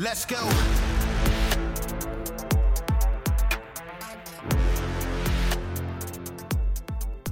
[0.00, 0.38] Let's go.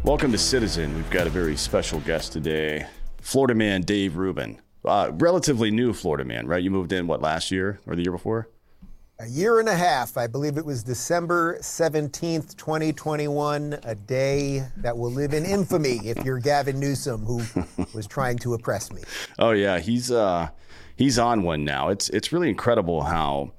[0.04, 0.94] Welcome to Citizen.
[0.94, 2.84] We've got a very special guest today,
[3.22, 4.60] Florida man Dave Rubin.
[4.84, 6.62] Uh, relatively new Florida man, right?
[6.62, 8.50] You moved in what last year or the year before?
[9.18, 10.18] A year and a half.
[10.18, 16.22] I believe it was December 17th, 2021, a day that will live in infamy if
[16.22, 17.40] you're Gavin Newsom, who
[17.94, 19.00] was trying to oppress me.
[19.38, 20.50] Oh yeah, he's uh,
[20.98, 21.88] he's on one now.
[21.88, 23.52] It's it's really incredible how.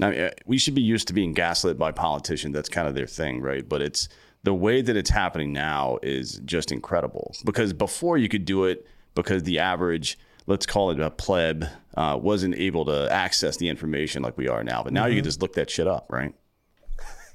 [0.00, 2.54] I mean, eh, we should be used to being gaslit by politicians.
[2.54, 3.68] That's kind of their thing, right?
[3.68, 4.08] But it's
[4.42, 7.34] the way that it's happening now is just incredible.
[7.44, 12.18] Because before you could do it because the average, let's call it a pleb, uh,
[12.20, 14.82] wasn't able to access the information like we are now.
[14.82, 15.24] But now you can mm-hmm.
[15.24, 16.34] just look that shit up, right?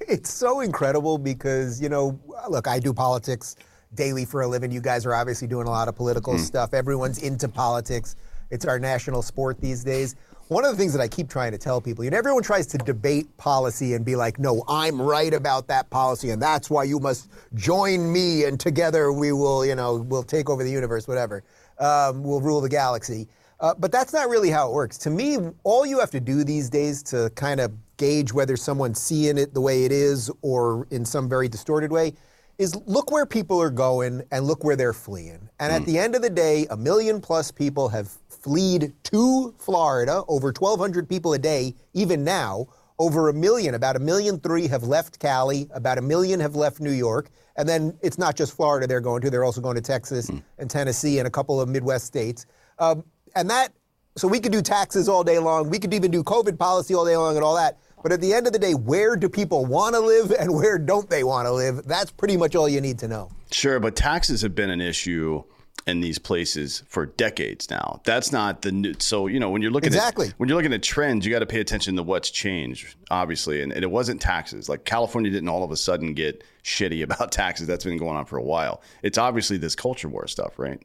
[0.00, 3.56] It's so incredible because, you know, look, I do politics
[3.94, 4.70] daily for a living.
[4.70, 6.44] You guys are obviously doing a lot of political mm-hmm.
[6.44, 6.72] stuff.
[6.72, 8.14] Everyone's into politics.
[8.50, 10.16] It's our national sport these days.
[10.48, 12.66] One of the things that I keep trying to tell people, you know, everyone tries
[12.68, 16.84] to debate policy and be like, no, I'm right about that policy, and that's why
[16.84, 21.06] you must join me, and together we will, you know, we'll take over the universe,
[21.06, 21.44] whatever.
[21.78, 23.28] Um, we'll rule the galaxy.
[23.60, 24.96] Uh, but that's not really how it works.
[24.98, 29.00] To me, all you have to do these days to kind of gauge whether someone's
[29.00, 32.14] seeing it the way it is or in some very distorted way
[32.58, 35.48] is look where people are going and look where they're fleeing.
[35.60, 40.24] And at the end of the day, a million plus people have fled to Florida,
[40.26, 42.66] over 1,200 people a day, even now.
[43.00, 46.80] Over a million, about a million three have left Cali, about a million have left
[46.80, 47.30] New York.
[47.54, 50.68] And then it's not just Florida they're going to, they're also going to Texas and
[50.68, 52.46] Tennessee and a couple of Midwest states.
[52.80, 53.04] Um,
[53.36, 53.72] and that,
[54.16, 57.04] so we could do taxes all day long, we could even do COVID policy all
[57.04, 57.78] day long and all that.
[58.02, 60.78] But at the end of the day, where do people want to live and where
[60.78, 61.84] don't they want to live?
[61.84, 63.30] That's pretty much all you need to know.
[63.50, 65.42] Sure, but taxes have been an issue
[65.86, 68.00] in these places for decades now.
[68.04, 68.94] That's not the new.
[68.98, 70.28] So you know when you're looking Exactly.
[70.28, 73.62] at when you're looking at trends, you got to pay attention to what's changed, obviously.
[73.62, 74.68] And, and it wasn't taxes.
[74.68, 77.66] Like California didn't all of a sudden get shitty about taxes.
[77.66, 78.82] That's been going on for a while.
[79.02, 80.82] It's obviously this culture war stuff, right?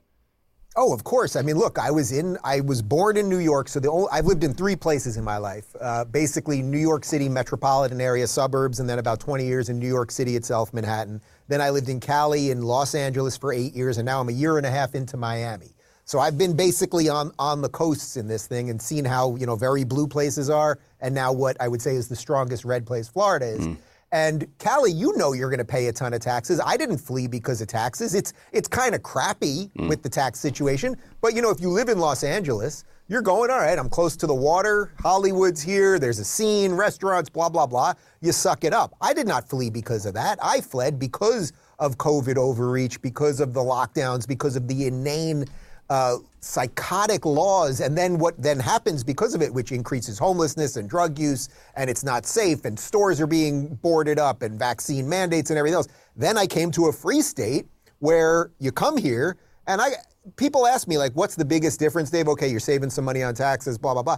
[0.75, 1.35] Oh, of course.
[1.35, 4.07] I mean, look, I was in, I was born in New York, so the only,
[4.11, 5.65] I've lived in three places in my life.
[5.79, 9.87] Uh, basically, New York City metropolitan area, suburbs, and then about 20 years in New
[9.87, 11.21] York City itself, Manhattan.
[11.47, 14.33] Then I lived in Cali and Los Angeles for eight years, and now I'm a
[14.33, 15.75] year and a half into Miami.
[16.05, 19.45] So I've been basically on on the coasts in this thing and seen how you
[19.45, 22.85] know very blue places are, and now what I would say is the strongest red
[22.85, 23.65] place, Florida is.
[24.13, 26.61] And Callie, you know you're going to pay a ton of taxes.
[26.63, 28.13] I didn't flee because of taxes.
[28.13, 29.89] It's it's kind of crappy mm.
[29.89, 33.49] with the tax situation, but you know if you live in Los Angeles, you're going
[33.49, 33.77] all right.
[33.77, 34.91] I'm close to the water.
[34.99, 35.97] Hollywood's here.
[35.97, 37.93] There's a scene, restaurants, blah blah blah.
[38.21, 38.95] You suck it up.
[39.01, 40.37] I did not flee because of that.
[40.43, 45.45] I fled because of COVID overreach, because of the lockdowns, because of the inane
[45.93, 50.89] uh, psychotic laws, and then what then happens because of it, which increases homelessness and
[50.89, 55.51] drug use, and it's not safe, and stores are being boarded up, and vaccine mandates
[55.51, 55.87] and everything else.
[56.15, 57.67] Then I came to a free state
[57.99, 59.37] where you come here,
[59.67, 59.89] and I
[60.35, 63.35] people ask me like, "What's the biggest difference, Dave?" Okay, you're saving some money on
[63.35, 64.17] taxes, blah blah blah.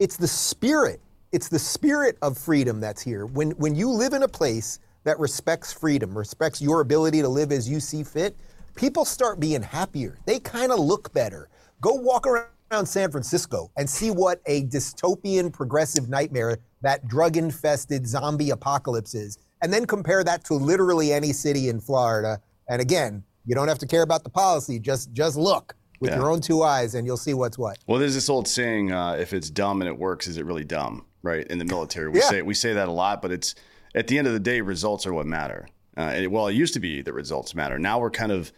[0.00, 1.00] It's the spirit.
[1.30, 3.26] It's the spirit of freedom that's here.
[3.26, 7.52] When when you live in a place that respects freedom, respects your ability to live
[7.52, 8.36] as you see fit,
[8.74, 10.18] people start being happier.
[10.26, 11.48] They kind of look better.
[11.80, 18.06] Go walk around San Francisco and see what a dystopian progressive nightmare that drug infested
[18.06, 19.38] zombie apocalypse is.
[19.62, 22.40] And then compare that to literally any city in Florida.
[22.68, 26.18] And again, you don't have to care about the policy, just just look with Yeah.
[26.18, 27.78] your own two eyes and you'll see what's what.
[27.86, 30.64] Well, there's this old saying: uh, "If it's dumb and it works, is it really
[30.64, 31.46] dumb?" Right?
[31.46, 32.28] In the military, we Yeah.
[32.30, 33.54] say we say that a lot, but it's
[33.94, 35.68] at the end of the day, results are what matter.
[35.96, 37.78] Uh, and, well, it used to be that results matter.
[37.78, 38.52] Now we're kind of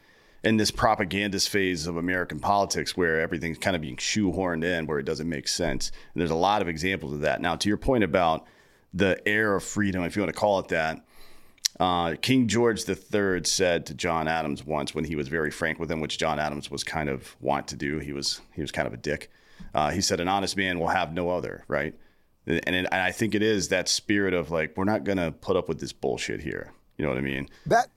[0.45, 4.99] in this propagandist phase of American politics where everything's kind of being shoehorned in where
[4.99, 5.91] it doesn't make sense.
[6.13, 7.41] And there's a lot of examples of that.
[7.41, 8.47] Now, to your point about
[8.93, 11.05] the air of freedom, if you want to call it that,
[11.81, 15.91] uh, King George III said to John Adams once when he was very frank with
[15.91, 17.99] him, which John Adams was kind of want to do.
[17.99, 19.31] He was he was kind of a dick.
[19.75, 21.95] Uh, he said, "An honest man will have no other." Right,
[22.47, 25.57] and, it, and I think it is that spirit of like we're not gonna put
[25.57, 26.71] up with this bullshit here.
[26.99, 27.49] You know what I mean?
[27.67, 27.89] That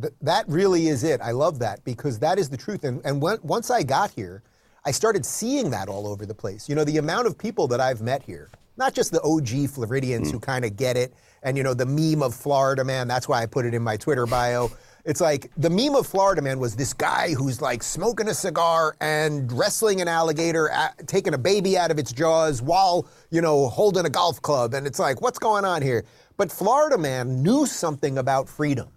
[0.00, 1.20] th- that really is it.
[1.20, 2.84] I love that because that is the truth.
[2.84, 4.42] And and when, once I got here,
[4.84, 6.68] I started seeing that all over the place.
[6.68, 10.28] You know, the amount of people that I've met here, not just the OG Floridians
[10.28, 10.32] mm.
[10.32, 13.08] who kind of get it, and you know the meme of Florida man.
[13.08, 14.70] That's why I put it in my Twitter bio.
[15.04, 18.96] It's like the meme of Florida man was this guy who's like smoking a cigar
[19.00, 20.70] and wrestling an alligator,
[21.06, 24.86] taking a baby out of its jaws while you know holding a golf club, and
[24.86, 26.04] it's like, what's going on here?
[26.40, 28.88] But Florida man knew something about freedom.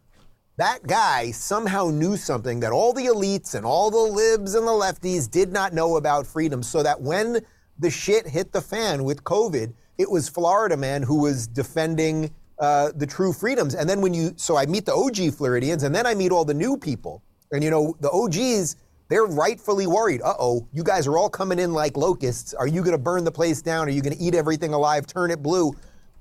[0.55, 4.71] That guy somehow knew something that all the elites and all the libs and the
[4.71, 7.41] lefties did not know about freedom, so that when
[7.77, 12.93] the shit hit the fan with COVID, it was Florida man who was defending uh,
[12.95, 13.75] the true freedoms.
[13.75, 16.45] And then when you, so I meet the OG Floridians, and then I meet all
[16.45, 17.21] the new people.
[17.51, 18.77] And you know, the OGs,
[19.09, 20.21] they're rightfully worried.
[20.21, 22.53] Uh oh, you guys are all coming in like locusts.
[22.53, 23.89] Are you going to burn the place down?
[23.89, 25.75] Are you going to eat everything alive, turn it blue?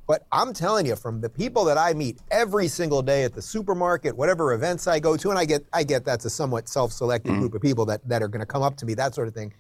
[0.07, 3.43] But I'm telling you, from the people that I meet every single day at the
[3.43, 7.31] supermarket, whatever events I go to, and I get, I get that's a somewhat self-selected
[7.31, 7.41] mm-hmm.
[7.41, 9.35] group of people that, that are going to come up to me, that sort of
[9.35, 9.53] thing.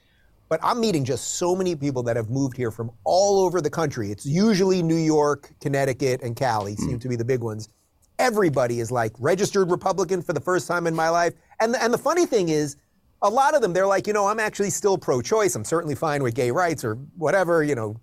[0.48, 3.70] But I'm meeting just so many people that have moved here from all over the
[3.70, 4.10] country.
[4.10, 7.00] It's usually New York, Connecticut, and Cali seem mm.
[7.00, 7.70] to be the big ones.
[8.18, 11.32] Everybody is like registered Republican for the first time in my life.
[11.60, 12.76] And the, and the funny thing is,
[13.22, 15.54] a lot of them, they're like, you know, I'm actually still pro choice.
[15.54, 17.96] I'm certainly fine with gay rights or whatever, you know,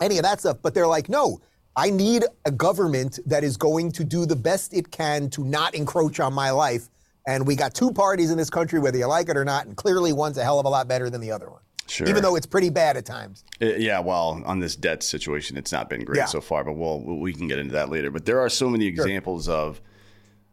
[0.00, 0.56] any of that stuff.
[0.62, 1.40] But they're like, no,
[1.76, 5.74] I need a government that is going to do the best it can to not
[5.74, 6.88] encroach on my life.
[7.28, 9.76] And we got two parties in this country, whether you like it or not, and
[9.76, 11.60] clearly one's a hell of a lot better than the other one.
[11.88, 12.08] Sure.
[12.08, 13.44] Even though it's pretty bad at times.
[13.60, 16.24] Uh, yeah, well, on this debt situation, it's not been great yeah.
[16.24, 18.10] so far, but we'll, we can get into that later.
[18.10, 19.54] But there are so many examples sure.
[19.54, 19.80] of,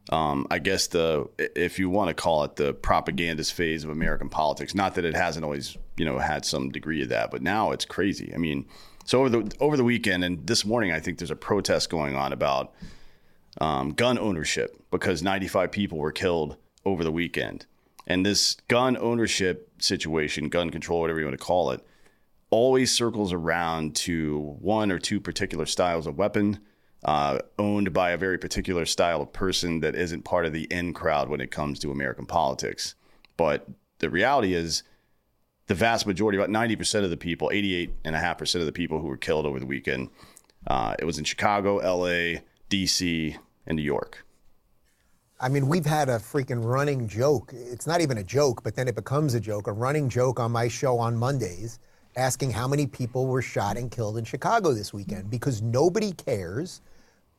[0.10, 4.30] um, I guess the if you want to call it the propagandist phase of American
[4.30, 4.76] politics.
[4.76, 7.86] Not that it hasn't always, you know, had some degree of that, but now it's
[7.86, 8.32] crazy.
[8.36, 8.66] I mean,
[9.06, 12.16] so over the over the weekend and this morning, I think there's a protest going
[12.16, 12.74] on about
[13.60, 17.66] um, gun ownership because 95 people were killed over the weekend.
[18.08, 21.86] And this gun ownership situation, gun control, whatever you want to call it,
[22.50, 26.60] always circles around to one or two particular styles of weapon
[27.06, 30.94] uh, owned by a very particular style of person that isn't part of the in
[30.94, 32.96] crowd when it comes to American politics.
[33.38, 33.68] But
[34.00, 34.84] the reality is,
[35.68, 39.46] the vast majority, about 90% of the people, 88.5% of the people who were killed
[39.46, 40.10] over the weekend,
[40.68, 44.26] uh, it was in Chicago, LA, DC, and New York.
[45.40, 47.52] I mean, we've had a freaking running joke.
[47.54, 50.52] It's not even a joke, but then it becomes a joke, a running joke on
[50.52, 51.80] my show on Mondays,
[52.16, 56.82] asking how many people were shot and killed in Chicago this weekend because nobody cares.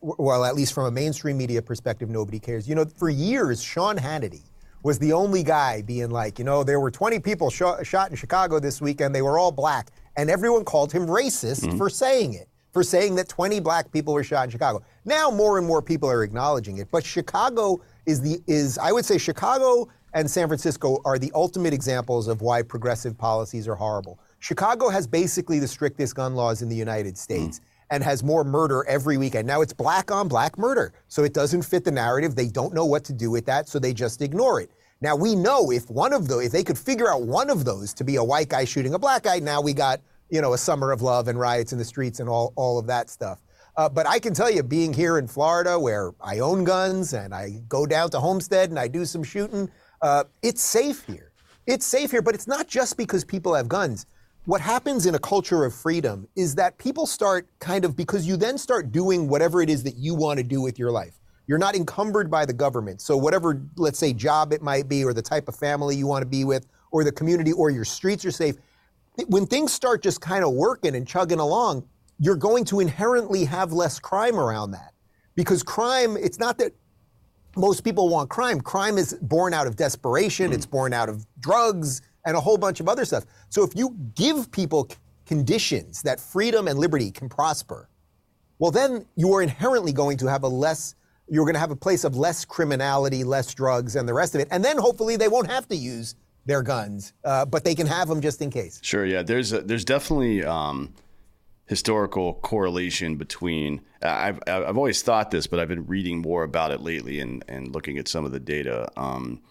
[0.00, 2.68] Well, at least from a mainstream media perspective, nobody cares.
[2.68, 4.42] You know, for years, Sean Hannity
[4.84, 8.16] was the only guy being like, you know, there were 20 people sh- shot in
[8.16, 11.76] Chicago this weekend, they were all black, and everyone called him racist mm-hmm.
[11.76, 14.82] for saying it for saying that 20 black people were shot in Chicago.
[15.04, 19.04] Now more and more people are acknowledging it, but Chicago is the is I would
[19.04, 24.18] say Chicago and San Francisco are the ultimate examples of why progressive policies are horrible.
[24.40, 27.60] Chicago has basically the strictest gun laws in the United States.
[27.60, 27.62] Mm.
[27.94, 29.46] And has more murder every weekend.
[29.46, 30.92] Now it's black on black murder.
[31.06, 32.34] So it doesn't fit the narrative.
[32.34, 34.70] They don't know what to do with that, so they just ignore it.
[35.00, 37.94] Now we know if one of those, if they could figure out one of those
[37.94, 40.00] to be a white guy shooting a black guy, now we got
[40.30, 42.86] you know, a summer of love and riots in the streets and all, all of
[42.86, 43.40] that stuff.
[43.76, 47.34] Uh, but I can tell you, being here in Florida, where I own guns and
[47.34, 49.70] I go down to Homestead and I do some shooting,
[50.00, 51.32] uh, it's safe here.
[51.66, 54.06] It's safe here, but it's not just because people have guns.
[54.46, 58.36] What happens in a culture of freedom is that people start kind of, because you
[58.36, 61.18] then start doing whatever it is that you want to do with your life.
[61.46, 63.00] You're not encumbered by the government.
[63.00, 66.22] So, whatever, let's say, job it might be, or the type of family you want
[66.22, 68.56] to be with, or the community, or your streets are safe,
[69.28, 71.86] when things start just kind of working and chugging along,
[72.18, 74.92] you're going to inherently have less crime around that.
[75.36, 76.72] Because crime, it's not that
[77.56, 78.60] most people want crime.
[78.60, 80.54] Crime is born out of desperation, mm.
[80.54, 83.24] it's born out of drugs and a whole bunch of other stuff.
[83.48, 84.88] So if you give people
[85.26, 87.88] conditions that freedom and liberty can prosper,
[88.58, 90.94] well, then you are inherently going to have a less,
[91.28, 94.40] you're going to have a place of less criminality, less drugs, and the rest of
[94.40, 94.48] it.
[94.50, 96.14] And then hopefully they won't have to use
[96.46, 98.78] their guns, uh, but they can have them just in case.
[98.82, 99.22] Sure, yeah.
[99.22, 100.94] There's a, there's definitely um,
[101.66, 103.80] historical correlation between.
[104.02, 107.74] I've I've always thought this, but I've been reading more about it lately and and
[107.74, 108.90] looking at some of the data.
[108.96, 109.42] Um,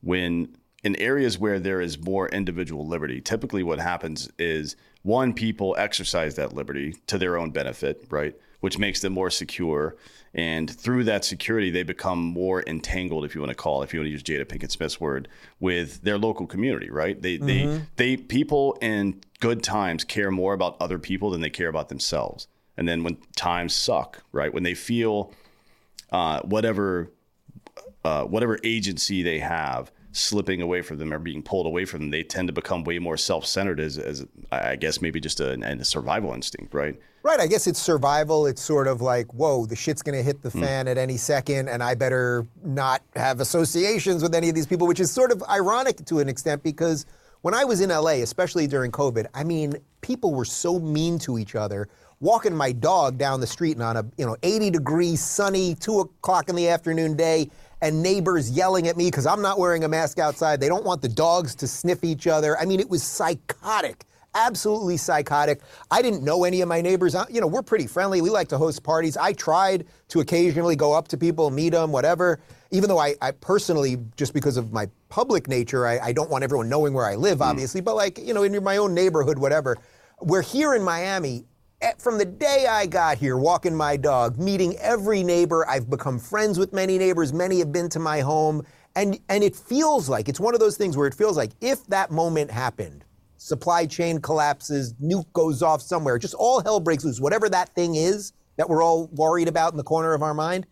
[0.00, 5.74] when in areas where there is more individual liberty, typically what happens is one people
[5.78, 8.34] exercise that liberty to their own benefit, right?
[8.62, 9.96] which makes them more secure.
[10.34, 13.92] And through that security, they become more entangled, if you want to call it, if
[13.92, 17.20] you want to use Jada Pinkett Smith's word, with their local community, right?
[17.20, 17.78] They, mm-hmm.
[17.96, 21.88] they, they, people in good times care more about other people than they care about
[21.88, 22.46] themselves.
[22.76, 24.54] And then when times suck, right?
[24.54, 25.32] When they feel
[26.12, 27.10] uh, whatever,
[28.04, 32.10] uh, whatever agency they have, slipping away from them or being pulled away from them,
[32.10, 35.84] they tend to become way more self-centered as, as I guess maybe just a, a
[35.84, 36.98] survival instinct, right?
[37.22, 37.40] Right.
[37.40, 38.46] I guess it's survival.
[38.46, 40.60] It's sort of like, whoa, the shit's going to hit the mm.
[40.60, 44.86] fan at any second, and I better not have associations with any of these people,
[44.86, 47.06] which is sort of ironic to an extent because
[47.42, 51.38] when I was in LA, especially during COVID, I mean, people were so mean to
[51.38, 51.88] each other.
[52.20, 56.00] Walking my dog down the street and on a you know 80 degree sunny two
[56.00, 57.50] o'clock in the afternoon day,
[57.82, 60.60] and neighbors yelling at me because I'm not wearing a mask outside.
[60.60, 62.56] They don't want the dogs to sniff each other.
[62.56, 65.60] I mean, it was psychotic absolutely psychotic.
[65.90, 67.14] I didn't know any of my neighbors.
[67.30, 68.20] You know, we're pretty friendly.
[68.22, 69.16] We like to host parties.
[69.16, 72.40] I tried to occasionally go up to people, meet them, whatever.
[72.70, 76.44] Even though I, I personally, just because of my public nature, I, I, don't want
[76.44, 77.46] everyone knowing where I live, mm.
[77.46, 77.82] obviously.
[77.82, 79.76] But like, you know, in my own neighborhood, whatever.
[80.22, 81.44] We're here in Miami.
[81.98, 86.58] From the day I got here, walking my dog, meeting every neighbor, I've become friends
[86.58, 87.32] with many neighbors.
[87.32, 88.64] Many have been to my home.
[88.94, 91.86] And, and it feels like, it's one of those things where it feels like if
[91.86, 93.04] that moment happened,
[93.36, 97.94] supply chain collapses, nuke goes off somewhere, just all hell breaks loose, whatever that thing
[97.94, 100.66] is that we're all worried about in the corner of our mind,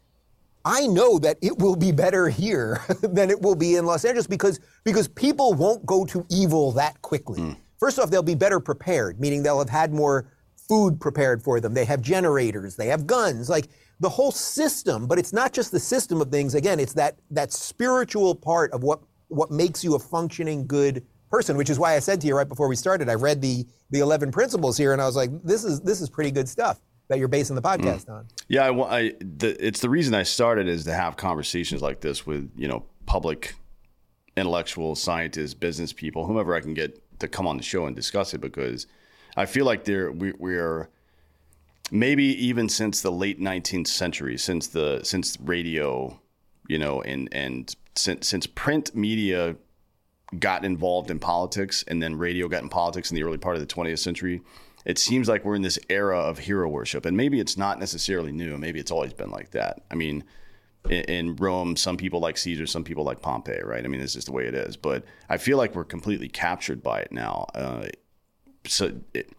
[0.64, 4.26] I know that it will be better here than it will be in Los Angeles
[4.26, 7.40] because, because people won't go to evil that quickly.
[7.40, 7.56] Mm.
[7.78, 10.30] First off, they'll be better prepared, meaning they'll have had more
[10.70, 11.74] food prepared for them.
[11.74, 13.50] They have generators, they have guns.
[13.50, 13.66] Like
[13.98, 16.54] the whole system, but it's not just the system of things.
[16.54, 21.56] Again, it's that that spiritual part of what what makes you a functioning good person,
[21.56, 23.98] which is why I said to you right before we started, I read the the
[23.98, 27.18] 11 principles here and I was like, this is this is pretty good stuff that
[27.18, 28.18] you're basing the podcast mm.
[28.18, 28.28] on.
[28.46, 32.24] Yeah, I, I the, it's the reason I started is to have conversations like this
[32.24, 33.56] with, you know, public
[34.36, 38.34] intellectual scientists, business people, whomever I can get to come on the show and discuss
[38.34, 38.86] it because
[39.36, 40.88] I feel like there we, we are
[41.90, 46.18] maybe even since the late 19th century, since the since radio,
[46.68, 49.56] you know, and and since since print media
[50.38, 53.60] got involved in politics and then radio got in politics in the early part of
[53.60, 54.40] the 20th century,
[54.84, 57.04] it seems like we're in this era of hero worship.
[57.04, 58.56] And maybe it's not necessarily new.
[58.56, 59.82] Maybe it's always been like that.
[59.90, 60.24] I mean,
[60.88, 63.84] in, in Rome, some people like Caesar, some people like Pompey, right?
[63.84, 64.76] I mean, it's just the way it is.
[64.76, 67.46] But I feel like we're completely captured by it now.
[67.54, 67.88] Uh,
[68.66, 69.30] so it,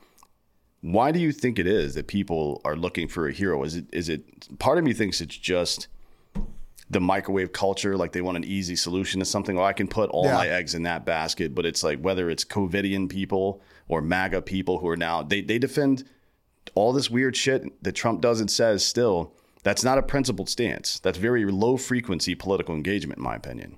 [0.81, 3.63] why do you think it is that people are looking for a hero?
[3.63, 5.87] Is it is it part of me thinks it's just
[6.89, 9.57] the microwave culture, like they want an easy solution to something.
[9.57, 10.33] Oh, I can put all yeah.
[10.33, 14.79] my eggs in that basket, but it's like whether it's COVIDian people or MAGA people
[14.79, 16.03] who are now they they defend
[16.75, 19.33] all this weird shit that Trump does and says still.
[19.63, 20.99] That's not a principled stance.
[20.99, 23.77] That's very low frequency political engagement, in my opinion.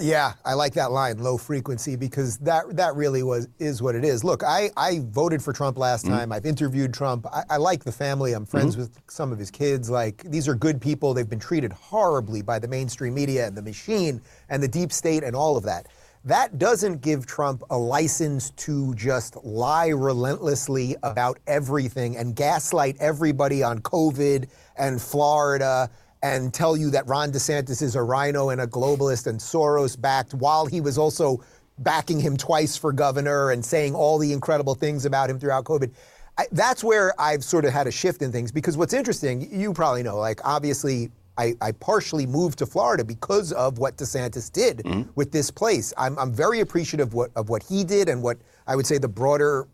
[0.00, 4.04] Yeah, I like that line, low frequency, because that that really was is what it
[4.04, 4.24] is.
[4.24, 6.16] Look, I, I voted for Trump last mm-hmm.
[6.16, 6.32] time.
[6.32, 7.26] I've interviewed Trump.
[7.32, 8.32] I, I, like the family.
[8.32, 8.82] I'm friends mm-hmm.
[8.82, 9.88] with some of his kids.
[9.88, 11.14] Like these are good people.
[11.14, 15.22] They've been treated horribly by the mainstream media and the machine and the deep state
[15.22, 15.86] and all of that.
[16.24, 23.62] That doesn't give Trump a license to just lie relentlessly about everything and gaslight everybody
[23.62, 25.90] on COVID and Florida
[26.24, 30.32] and tell you that Ron DeSantis is a RINO and a globalist and Soros backed
[30.32, 31.44] while he was also
[31.80, 35.92] backing him twice for governor and saying all the incredible things about him throughout COVID.
[36.38, 39.74] I, that's where I've sort of had a shift in things because what's interesting, you
[39.74, 44.78] probably know, like obviously I, I partially moved to Florida because of what DeSantis did
[44.78, 45.10] mm-hmm.
[45.16, 45.92] with this place.
[45.98, 48.96] I'm, I'm very appreciative of what, of what he did and what I would say
[48.96, 49.68] the broader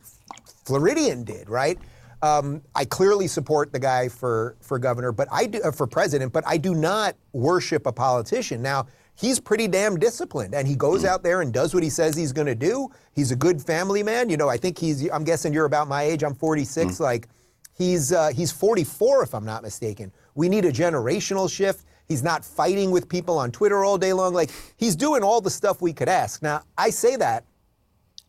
[0.64, 1.78] Floridian did, right?
[2.22, 6.32] Um, I clearly support the guy for for governor, but I do uh, for president,
[6.32, 8.60] but I do not worship a politician.
[8.60, 12.16] Now he's pretty damn disciplined, and he goes out there and does what he says
[12.16, 12.90] he's going to do.
[13.14, 14.28] He's a good family man.
[14.28, 15.08] You know, I think he's.
[15.10, 16.22] I'm guessing you're about my age.
[16.22, 16.94] I'm 46.
[16.96, 17.00] Mm.
[17.00, 17.28] Like
[17.72, 20.12] he's uh, he's 44 if I'm not mistaken.
[20.34, 21.86] We need a generational shift.
[22.06, 24.34] He's not fighting with people on Twitter all day long.
[24.34, 26.42] Like he's doing all the stuff we could ask.
[26.42, 27.44] Now I say that.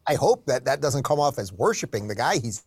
[0.08, 2.40] I hope that that doesn't come off as worshiping the guy.
[2.40, 2.64] He's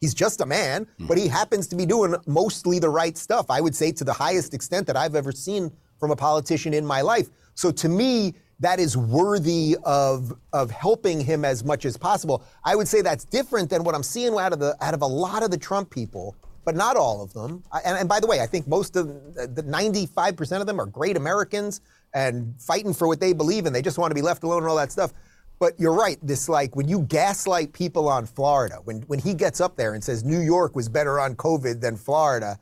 [0.00, 1.06] He's just a man, mm-hmm.
[1.06, 3.46] but he happens to be doing mostly the right stuff.
[3.50, 6.84] I would say to the highest extent that I've ever seen from a politician in
[6.84, 7.28] my life.
[7.54, 12.42] So to me, that is worthy of of helping him as much as possible.
[12.64, 15.06] I would say that's different than what I'm seeing out of the out of a
[15.06, 16.34] lot of the Trump people,
[16.64, 17.62] but not all of them.
[17.84, 21.16] And, and by the way, I think most of the 95% of them are great
[21.16, 21.80] Americans
[22.14, 23.72] and fighting for what they believe in.
[23.72, 25.12] They just want to be left alone and all that stuff.
[25.58, 26.18] But you're right.
[26.22, 30.04] This like when you gaslight people on Florida, when when he gets up there and
[30.04, 32.58] says New York was better on COVID than Florida,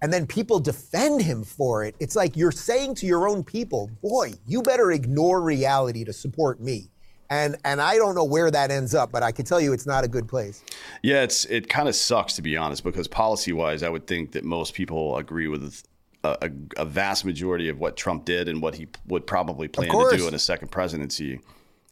[0.00, 3.90] and then people defend him for it, it's like you're saying to your own people,
[4.02, 6.90] "Boy, you better ignore reality to support me."
[7.30, 9.86] And and I don't know where that ends up, but I can tell you it's
[9.86, 10.62] not a good place.
[11.02, 14.32] Yeah, it's it kind of sucks to be honest, because policy wise, I would think
[14.32, 15.82] that most people agree with
[16.24, 19.88] a, a, a, vast majority of what Trump did and what he would probably plan
[19.88, 21.40] to do in a second presidency.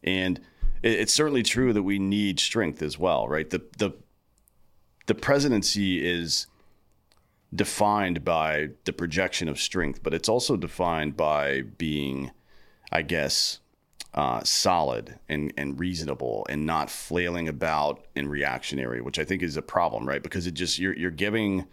[0.02, 0.40] And
[0.82, 3.48] it's certainly true that we need strength as well, right?
[3.48, 3.92] The the
[5.06, 6.46] the presidency is
[7.54, 12.32] defined by the projection of strength, but it's also defined by being,
[12.90, 13.60] I guess,
[14.14, 19.56] uh, solid and, and reasonable and not flailing about and reactionary, which I think is
[19.56, 20.22] a problem, right?
[20.22, 21.66] Because it just you're you're giving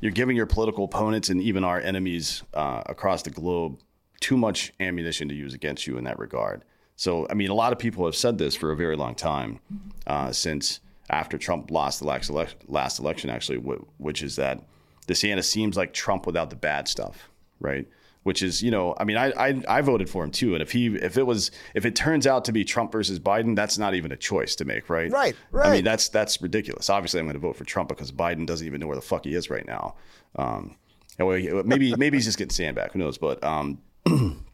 [0.00, 3.78] you're giving your political opponents and even our enemies uh, across the globe
[4.20, 6.62] too much ammunition to use against you in that regard.
[6.96, 9.60] So, I mean, a lot of people have said this for a very long time
[10.06, 14.62] uh, since after Trump lost the last, ele- last election, actually, which is that
[15.06, 17.28] DeSantis seems like Trump without the bad stuff,
[17.60, 17.86] right?
[18.22, 20.72] Which is, you know, I mean, I, I I voted for him too, and if
[20.72, 23.94] he if it was if it turns out to be Trump versus Biden, that's not
[23.94, 25.12] even a choice to make, right?
[25.12, 25.68] Right, right.
[25.68, 26.90] I mean, that's that's ridiculous.
[26.90, 29.26] Obviously, I'm going to vote for Trump because Biden doesn't even know where the fuck
[29.26, 29.94] he is right now.
[30.34, 30.74] Um,
[31.20, 32.90] maybe maybe he's just getting sand back.
[32.90, 33.16] Who knows?
[33.16, 33.78] But um,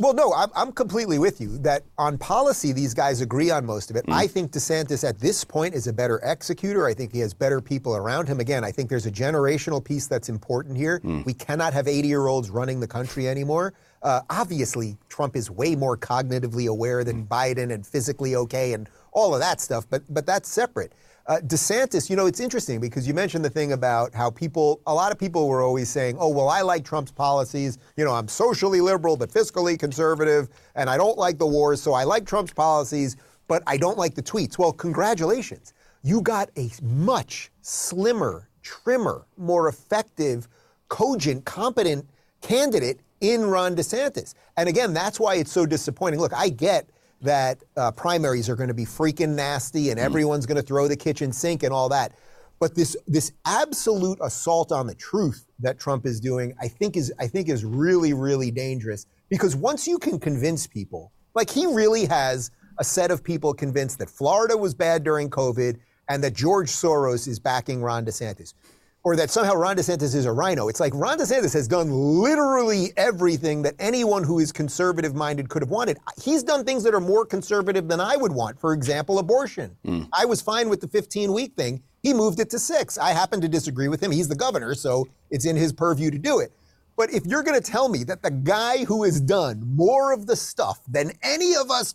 [0.00, 3.90] Well, no, I'm, I'm completely with you that on policy, these guys agree on most
[3.90, 4.06] of it.
[4.06, 4.14] Mm.
[4.14, 6.86] I think DeSantis at this point is a better executor.
[6.86, 8.40] I think he has better people around him.
[8.40, 11.00] Again, I think there's a generational piece that's important here.
[11.04, 11.26] Mm.
[11.26, 13.74] We cannot have 80 year olds running the country anymore.
[14.02, 17.28] Uh, obviously, Trump is way more cognitively aware than mm.
[17.28, 20.94] Biden and physically okay and all of that stuff, but, but that's separate.
[21.26, 24.94] Uh, DeSantis, you know, it's interesting because you mentioned the thing about how people, a
[24.94, 27.78] lot of people were always saying, oh, well, I like Trump's policies.
[27.96, 31.92] You know, I'm socially liberal, but fiscally conservative, and I don't like the wars, so
[31.92, 34.58] I like Trump's policies, but I don't like the tweets.
[34.58, 35.74] Well, congratulations.
[36.02, 40.48] You got a much slimmer, trimmer, more effective,
[40.88, 42.08] cogent, competent
[42.40, 44.34] candidate in Ron DeSantis.
[44.56, 46.18] And again, that's why it's so disappointing.
[46.18, 46.90] Look, I get
[47.22, 50.02] that uh, primaries are going to be freaking nasty and mm.
[50.02, 52.12] everyone's going to throw the kitchen sink and all that.
[52.60, 57.12] But this this absolute assault on the truth that Trump is doing, I think is
[57.18, 62.06] I think is really really dangerous because once you can convince people, like he really
[62.06, 66.70] has a set of people convinced that Florida was bad during COVID and that George
[66.70, 68.54] Soros is backing Ron DeSantis
[69.04, 70.68] or that somehow Ron DeSantis is a RINO.
[70.68, 75.62] It's like Ron DeSantis has done literally everything that anyone who is conservative minded could
[75.62, 75.98] have wanted.
[76.22, 78.60] He's done things that are more conservative than I would want.
[78.60, 79.76] For example, abortion.
[79.84, 80.08] Mm.
[80.12, 81.82] I was fine with the 15 week thing.
[82.02, 82.96] He moved it to six.
[82.96, 84.12] I happen to disagree with him.
[84.12, 86.52] He's the governor, so it's in his purview to do it.
[86.96, 90.26] But if you're going to tell me that the guy who has done more of
[90.26, 91.94] the stuff than any of us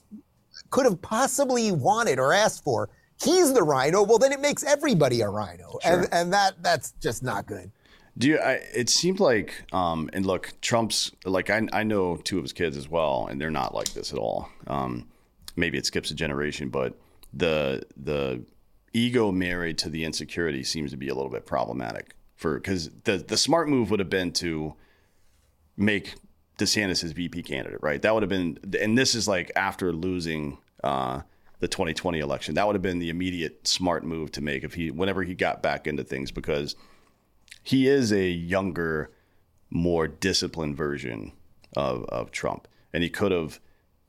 [0.69, 2.89] could have possibly wanted or asked for
[3.21, 5.79] he's the RINO, well, then it makes everybody a RINO.
[5.81, 5.99] sure.
[5.99, 7.71] and and that that's just not good.
[8.17, 8.39] Do you?
[8.39, 12.53] I, it seemed like, um, and look, Trump's like I I know two of his
[12.53, 14.49] kids as well, and they're not like this at all.
[14.65, 15.07] Um,
[15.55, 16.97] maybe it skips a generation, but
[17.33, 18.43] the the
[18.93, 23.17] ego married to the insecurity seems to be a little bit problematic for because the
[23.17, 24.73] the smart move would have been to
[25.75, 26.15] make
[26.57, 28.01] DeSantis his VP candidate, right?
[28.01, 30.57] That would have been, and this is like after losing.
[30.83, 31.21] Uh,
[31.59, 32.55] the 2020 election.
[32.55, 35.61] That would have been the immediate smart move to make if he whenever he got
[35.63, 36.75] back into things because
[37.63, 39.11] he is a younger,
[39.69, 41.33] more disciplined version
[41.75, 43.59] of of Trump, and he could have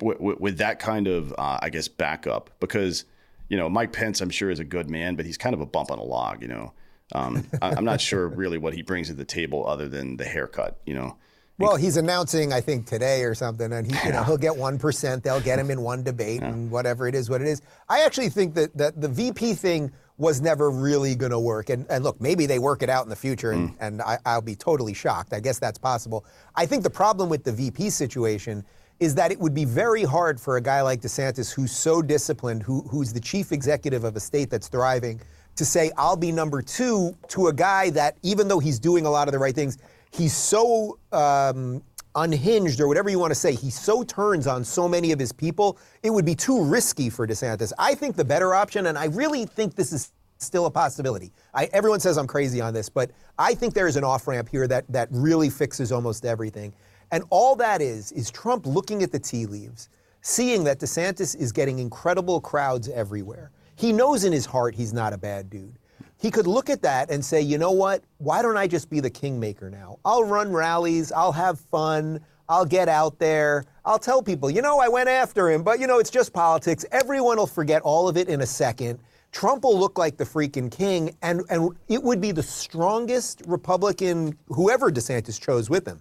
[0.00, 3.04] with that kind of uh, I guess backup because
[3.48, 5.66] you know Mike Pence I'm sure is a good man, but he's kind of a
[5.66, 6.72] bump on a log, you know.
[7.12, 10.24] Um, I, I'm not sure really what he brings to the table other than the
[10.24, 11.16] haircut, you know.
[11.58, 14.78] Well, he's announcing, I think, today or something, and he, you know, he'll get one
[14.78, 15.24] percent.
[15.24, 16.50] They'll get him in one debate, yeah.
[16.50, 17.62] and whatever it is, what it is.
[17.88, 21.70] I actually think that that the VP thing was never really going to work.
[21.70, 23.76] And, and look, maybe they work it out in the future, and, mm.
[23.80, 25.32] and I, I'll be totally shocked.
[25.32, 26.24] I guess that's possible.
[26.56, 28.64] I think the problem with the VP situation
[28.98, 32.64] is that it would be very hard for a guy like DeSantis, who's so disciplined,
[32.64, 35.20] who, who's the chief executive of a state that's thriving,
[35.54, 39.10] to say, I'll be number two to a guy that, even though he's doing a
[39.10, 39.78] lot of the right things,
[40.10, 41.82] he's so um,
[42.14, 43.54] unhinged or whatever you want to say.
[43.54, 45.78] He so turns on so many of his people.
[46.02, 47.72] It would be too risky for DeSantis.
[47.78, 51.32] I think the better option, and I really think this is still a possibility.
[51.54, 54.48] I, everyone says I'm crazy on this, but I think there is an off ramp
[54.48, 56.72] here that that really fixes almost everything.
[57.10, 59.88] And all that is is Trump looking at the tea leaves,
[60.20, 63.50] seeing that DeSantis is getting incredible crowds everywhere.
[63.76, 65.78] He knows in his heart he's not a bad dude
[66.20, 68.02] he could look at that and say, you know what?
[68.18, 69.98] Why don't I just be the kingmaker now?
[70.04, 74.80] I'll run rallies, I'll have fun, I'll get out there, I'll tell people, you know,
[74.80, 76.84] I went after him, but you know, it's just politics.
[76.90, 78.98] Everyone will forget all of it in a second.
[79.30, 84.36] Trump will look like the freaking king, and, and it would be the strongest Republican,
[84.48, 86.00] whoever DeSantis chose with him.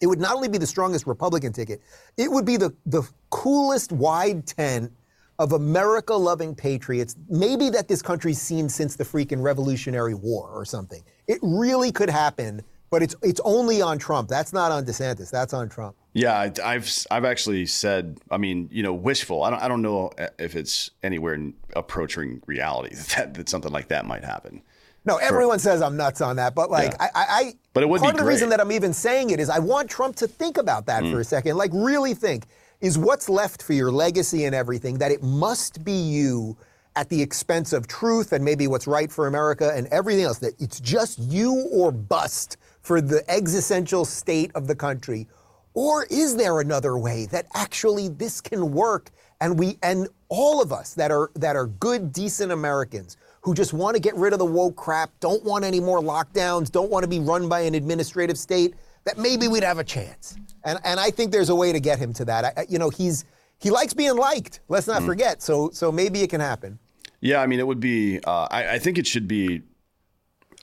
[0.00, 1.82] It would not only be the strongest Republican ticket,
[2.16, 4.92] it would be the, the coolest wide tent
[5.38, 10.64] of America loving patriots, maybe that this country's seen since the freaking Revolutionary War or
[10.64, 11.02] something.
[11.26, 14.28] It really could happen, but it's it's only on Trump.
[14.28, 15.30] That's not on DeSantis.
[15.30, 15.96] That's on Trump.
[16.14, 18.18] Yeah, I've I've actually said.
[18.30, 19.42] I mean, you know, wishful.
[19.42, 21.38] I don't I don't know if it's anywhere
[21.74, 24.62] approaching reality that that something like that might happen.
[25.04, 27.08] No, everyone says I'm nuts on that, but like yeah.
[27.14, 29.48] I, I, but it would part of the reason that I'm even saying it is
[29.48, 31.12] I want Trump to think about that mm.
[31.12, 32.46] for a second, like really think
[32.80, 36.56] is what's left for your legacy and everything, that it must be you
[36.94, 40.54] at the expense of truth and maybe what's right for America and everything else, that
[40.58, 45.28] it's just you or bust for the existential state of the country.
[45.74, 49.10] Or is there another way that actually this can work
[49.42, 53.74] and we and all of us that are that are good decent Americans who just
[53.74, 57.02] want to get rid of the woke crap, don't want any more lockdowns, don't want
[57.04, 58.74] to be run by an administrative state,
[59.06, 60.36] that maybe we'd have a chance.
[60.64, 62.44] And and I think there's a way to get him to that.
[62.44, 63.24] I, you know, he's
[63.58, 64.60] he likes being liked.
[64.68, 65.06] Let's not mm.
[65.06, 65.42] forget.
[65.42, 66.78] So so maybe it can happen.
[67.20, 68.20] Yeah, I mean, it would be.
[68.22, 69.62] Uh, I, I, think it should be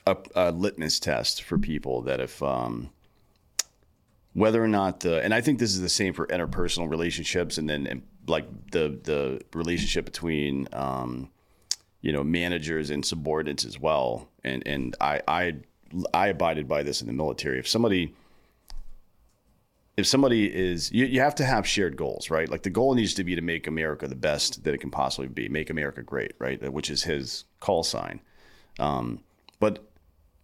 [0.06, 2.90] a, a, litmus test for people that if um,
[4.34, 7.68] whether or not the and I think this is the same for interpersonal relationships and
[7.68, 11.30] then and like the the relationship between um,
[12.02, 14.28] you know managers and subordinates as well.
[14.44, 15.54] And and I I
[16.12, 17.58] I abided by this in the military.
[17.58, 18.14] If somebody
[19.96, 22.48] if somebody is you, you have to have shared goals right?
[22.48, 25.28] Like the goal needs to be to make america the best that it can possibly
[25.28, 26.72] be make america great right?
[26.72, 28.20] Which is his call sign.
[28.78, 29.22] Um,
[29.60, 29.88] but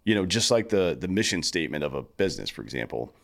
[0.04, 3.14] you know just like the the mission statement of a business for example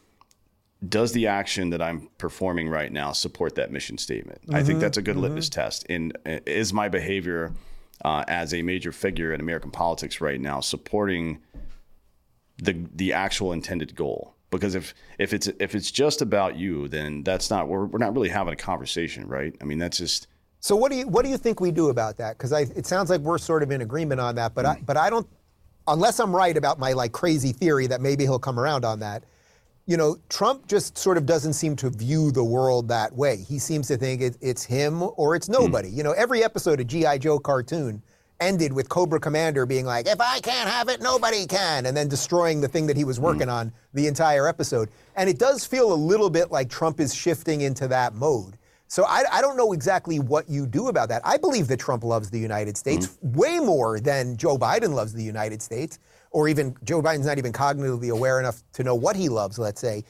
[0.86, 4.42] does the action that i'm performing right now support that mission statement?
[4.42, 4.80] Mm-hmm, i think mm-hmm.
[4.80, 5.24] that's a good mm-hmm.
[5.24, 5.84] litmus test.
[5.86, 7.52] In is my behavior
[8.04, 11.40] uh, as a major figure in american politics right now supporting
[12.58, 17.22] the the actual intended goal because if if it's if it's just about you, then
[17.22, 19.54] that's not we're we're not really having a conversation, right?
[19.60, 20.28] I mean, that's just.
[20.60, 22.38] So what do you what do you think we do about that?
[22.38, 24.76] Because it sounds like we're sort of in agreement on that, but mm.
[24.76, 25.28] I but I don't
[25.88, 29.24] unless I'm right about my like crazy theory that maybe he'll come around on that.
[29.88, 33.36] You know, Trump just sort of doesn't seem to view the world that way.
[33.36, 35.90] He seems to think it, it's him or it's nobody.
[35.90, 35.96] Mm.
[35.96, 38.02] You know, every episode of GI Joe cartoon
[38.40, 42.08] ended with Cobra Commander being like, if I can't have it, nobody can, and then
[42.08, 43.52] destroying the thing that he was working mm.
[43.52, 44.90] on the entire episode.
[45.14, 48.58] And it does feel a little bit like Trump is shifting into that mode.
[48.88, 51.22] So I, I don't know exactly what you do about that.
[51.24, 53.36] I believe that Trump loves the United States mm.
[53.36, 55.98] way more than Joe Biden loves the United States,
[56.30, 59.80] or even Joe Biden's not even cognitively aware enough to know what he loves, let's
[59.80, 60.04] say.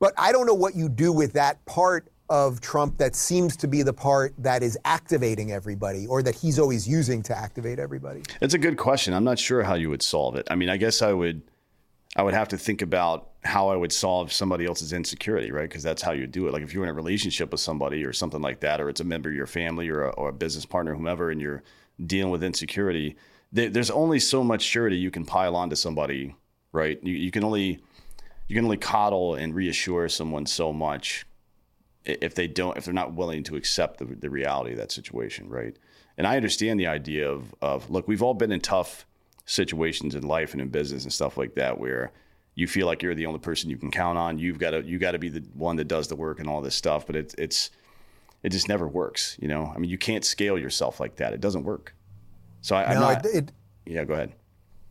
[0.00, 3.68] But I don't know what you do with that part of Trump that seems to
[3.68, 8.22] be the part that is activating everybody or that he's always using to activate everybody?
[8.40, 9.14] It's a good question.
[9.14, 10.46] I'm not sure how you would solve it.
[10.50, 11.42] I mean, I guess I would
[12.14, 15.68] I would have to think about how I would solve somebody else's insecurity, right?
[15.68, 16.52] Because that's how you do it.
[16.52, 19.04] Like if you're in a relationship with somebody or something like that, or it's a
[19.04, 21.62] member of your family or a, or a business partner, whomever, and you're
[22.06, 23.16] dealing with insecurity,
[23.52, 26.34] there's only so much surety you can pile onto somebody,
[26.72, 26.98] right?
[27.02, 27.82] You, you can only
[28.48, 31.26] you can only coddle and reassure someone so much
[32.04, 35.48] if they don't if they're not willing to accept the, the reality of that situation
[35.48, 35.76] right?
[36.18, 39.06] And i understand the idea of of look we've all been in tough
[39.46, 42.12] situations in life and in business and stuff like that where
[42.54, 44.38] you feel like you're the only person you can count on.
[44.38, 46.60] You've got to you got to be the one that does the work and all
[46.60, 47.70] this stuff but it's it's
[48.42, 49.72] it just never works you know?
[49.74, 51.32] I mean you can't scale yourself like that.
[51.32, 51.94] It doesn't work.
[52.60, 53.52] So I, am not it, it,
[53.86, 54.32] yeah go ahead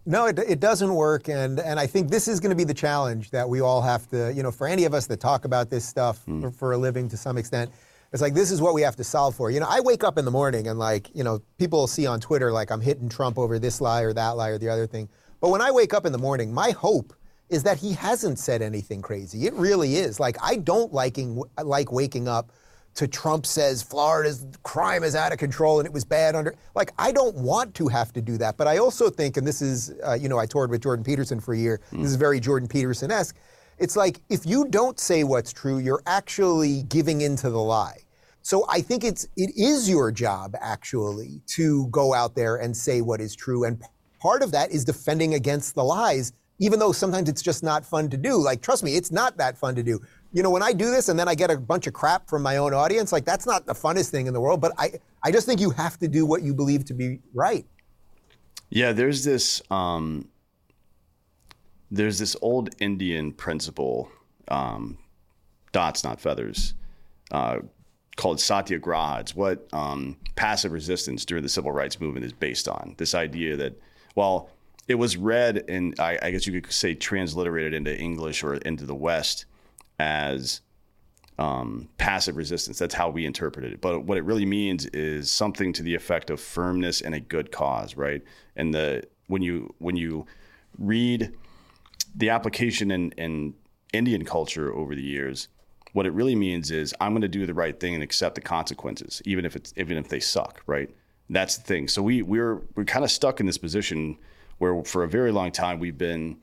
[0.06, 2.74] no, it, it doesn't work, and and I think this is going to be the
[2.74, 5.70] challenge that we all have to, you know, for any of us that talk about
[5.70, 6.42] this stuff mm.
[6.42, 7.72] for, for, a living to some extent,
[8.12, 9.52] it's like this is what we have to solve for.
[9.52, 12.20] You know, I wake up in the morning and like, you know, people see on
[12.20, 15.08] Twitter like I'm hitting Trump over this lie or that lie or the other thing,
[15.40, 17.14] but when I wake up in the morning, my hope
[17.50, 19.46] is that he hasn't said anything crazy.
[19.46, 20.20] It really is.
[20.20, 22.52] Like I don't liking like waking up
[22.96, 26.56] to Trump says Florida's crime is out of control and it was bad under.
[26.76, 28.58] Like, I don't want to have to do that.
[28.58, 31.40] But I also think, and this is, uh, you know, I toured with Jordan Peterson
[31.40, 31.82] for a year.
[31.92, 32.02] Mm.
[32.02, 33.38] This is very Jordan Peterson esque.
[33.78, 38.02] It's like if you don't say what's true, you're actually giving into the lie.
[38.44, 43.02] So I think it's it is your job actually to go out there and say
[43.02, 43.82] what is true, and
[44.20, 48.10] part of that is defending against the lies, even though sometimes it's just not fun
[48.10, 48.38] to do.
[48.38, 50.00] Like trust me, it's not that fun to do
[50.34, 52.41] you know, when I do this and then I get a bunch of crap from
[52.41, 54.62] my own audience, like that's not the funnest thing in the world.
[54.62, 57.65] But I, I just think you have to do what you believe to be right.
[58.70, 60.30] Yeah, there's this, um,
[61.89, 64.10] there's this old Indian principle,
[64.48, 64.98] um,
[65.74, 66.76] dots not feathers,
[67.32, 67.60] uh,
[68.15, 69.20] called satyagraha.
[69.22, 72.96] It's what um, passive resistance during the civil rights movement is based on.
[72.98, 73.78] This idea that,
[74.15, 74.50] well,
[74.88, 78.86] it was read and I, I guess you could say transliterated into English or into
[78.86, 79.46] the West
[80.02, 80.62] as
[81.38, 82.80] um, passive resistance.
[82.80, 83.82] That's how we interpreted it.
[83.82, 87.52] But what it really means is something to the effect of firmness and a good
[87.52, 88.22] cause, right?
[88.56, 90.26] And the when you when you
[90.78, 91.34] read
[92.16, 93.54] the application in, in
[93.94, 95.48] Indian culture over the years,
[95.94, 98.42] what it really means is I'm going to do the right thing and accept the
[98.42, 100.90] consequences, even if it's even if they suck, right?
[101.30, 101.88] That's the thing.
[101.88, 104.18] So we we're we're kind of stuck in this position
[104.58, 106.38] where for a very long time we've been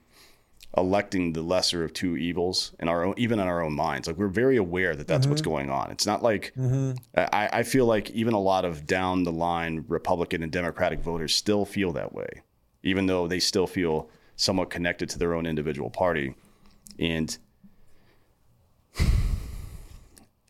[0.78, 4.06] electing the lesser of two evils in our own, even in our own minds.
[4.06, 5.30] Like we're very aware that that's mm-hmm.
[5.30, 5.90] what's going on.
[5.90, 6.92] It's not like mm-hmm.
[7.16, 11.34] I, I, feel like even a lot of down the line Republican and Democratic voters
[11.34, 12.28] still feel that way,
[12.82, 16.34] even though they still feel somewhat connected to their own individual party.
[16.98, 17.36] And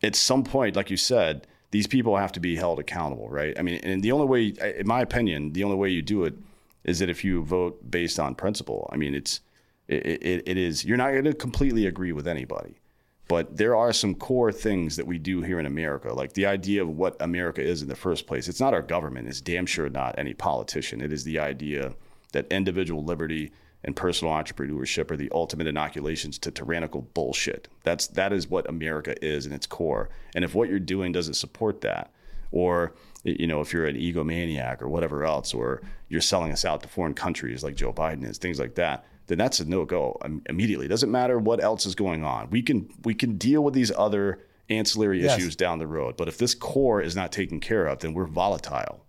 [0.03, 3.57] at some point, like you said, these people have to be held accountable, right?
[3.57, 6.35] I mean, and the only way, in my opinion, the only way you do it
[6.83, 8.89] is that if you vote based on principle.
[8.91, 9.41] I mean, it's
[9.89, 12.79] it, it, it is you're not going to completely agree with anybody,
[13.27, 16.81] but there are some core things that we do here in America, like the idea
[16.81, 18.47] of what America is in the first place.
[18.47, 19.27] It's not our government.
[19.27, 21.01] It's damn sure not any politician.
[21.01, 21.95] It is the idea
[22.31, 23.51] that individual liberty
[23.83, 27.67] and personal entrepreneurship are the ultimate inoculations to tyrannical bullshit.
[27.83, 30.09] That's that is what America is in its core.
[30.35, 32.11] And if what you're doing doesn't support that,
[32.51, 36.83] or you know, if you're an egomaniac or whatever else, or you're selling us out
[36.83, 40.19] to foreign countries like Joe Biden is, things like that, then that's a no go
[40.49, 40.87] immediately.
[40.87, 42.49] It doesn't matter what else is going on.
[42.49, 44.39] We can we can deal with these other
[44.69, 45.37] ancillary yes.
[45.37, 46.17] issues down the road.
[46.17, 49.05] But if this core is not taken care of, then we're volatile.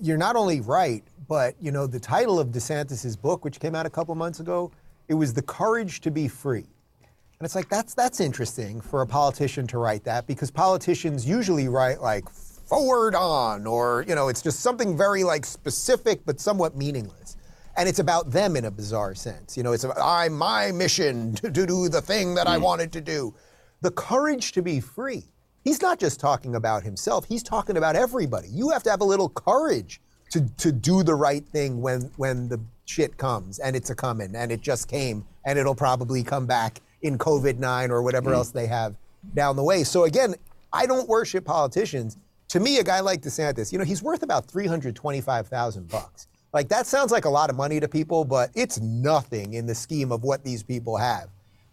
[0.00, 3.86] You're not only right, but you know the title of DeSantis's book, which came out
[3.86, 4.72] a couple months ago,
[5.06, 6.66] it was "The Courage to Be Free."
[7.38, 11.68] And it's like that's that's interesting for a politician to write that because politicians usually
[11.68, 16.76] write like forward on or you know it's just something very like specific but somewhat
[16.76, 17.37] meaningless
[17.78, 19.56] and it's about them in a bizarre sense.
[19.56, 22.50] You know it's about i'm my mission to, to do the thing that mm.
[22.50, 23.34] i wanted to do.
[23.80, 25.24] The courage to be free.
[25.62, 27.24] He's not just talking about himself.
[27.24, 28.48] He's talking about everybody.
[28.48, 32.48] You have to have a little courage to, to do the right thing when when
[32.48, 36.46] the shit comes and it's a coming and it just came and it'll probably come
[36.46, 38.34] back in covid-9 or whatever mm.
[38.34, 38.96] else they have
[39.34, 39.84] down the way.
[39.84, 40.34] So again
[40.72, 42.18] i don't worship politicians.
[42.48, 46.28] To me, a guy like DeSantis, you know, he's worth about 325,000 bucks.
[46.52, 49.74] Like that sounds like a lot of money to people, but it's nothing in the
[49.74, 51.28] scheme of what these people have.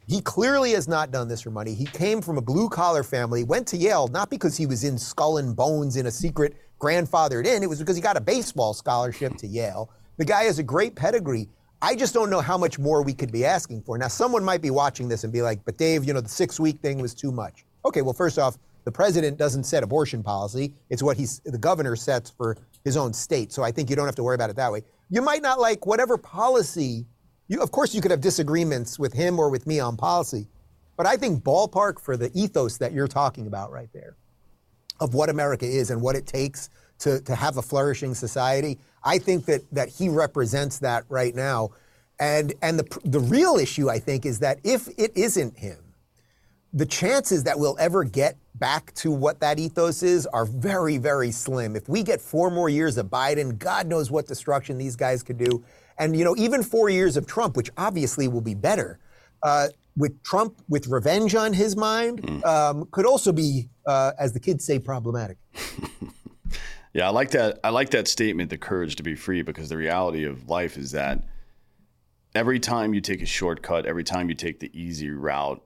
[0.07, 1.73] He clearly has not done this for money.
[1.73, 4.97] He came from a blue collar family, went to Yale, not because he was in
[4.97, 8.73] skull and bones in a secret grandfathered in, it was because he got a baseball
[8.73, 9.89] scholarship to Yale.
[10.17, 11.49] The guy has a great pedigree.
[11.81, 13.97] I just don't know how much more we could be asking for.
[13.97, 16.59] Now, someone might be watching this and be like, but Dave, you know, the six
[16.59, 17.65] week thing was too much.
[17.85, 20.73] Okay, well, first off, the president doesn't set abortion policy.
[20.89, 23.51] It's what he's the governor sets for his own state.
[23.51, 24.83] So I think you don't have to worry about it that way.
[25.09, 27.05] You might not like whatever policy.
[27.47, 30.47] You, of course, you could have disagreements with him or with me on policy,
[30.97, 34.15] but I think ballpark for the ethos that you're talking about right there,
[34.99, 36.69] of what America is and what it takes
[36.99, 38.79] to, to have a flourishing society.
[39.03, 41.71] I think that that he represents that right now.
[42.19, 45.77] And and the the real issue I think is that if it isn't him,
[46.75, 51.31] the chances that we'll ever get back to what that ethos is are very, very
[51.31, 51.73] slim.
[51.73, 55.37] If we get four more years of Biden, God knows what destruction these guys could
[55.37, 55.63] do.
[55.97, 58.99] And, you know, even four years of Trump, which obviously will be better,
[59.41, 62.45] uh, with Trump with revenge on his mind, mm.
[62.45, 65.37] um, could also be, uh, as the kids say, problematic.
[66.93, 67.59] yeah, I like that.
[67.63, 70.91] I like that statement, the courage to be free, because the reality of life is
[70.91, 71.23] that
[72.33, 75.61] every time you take a shortcut, every time you take the easy route,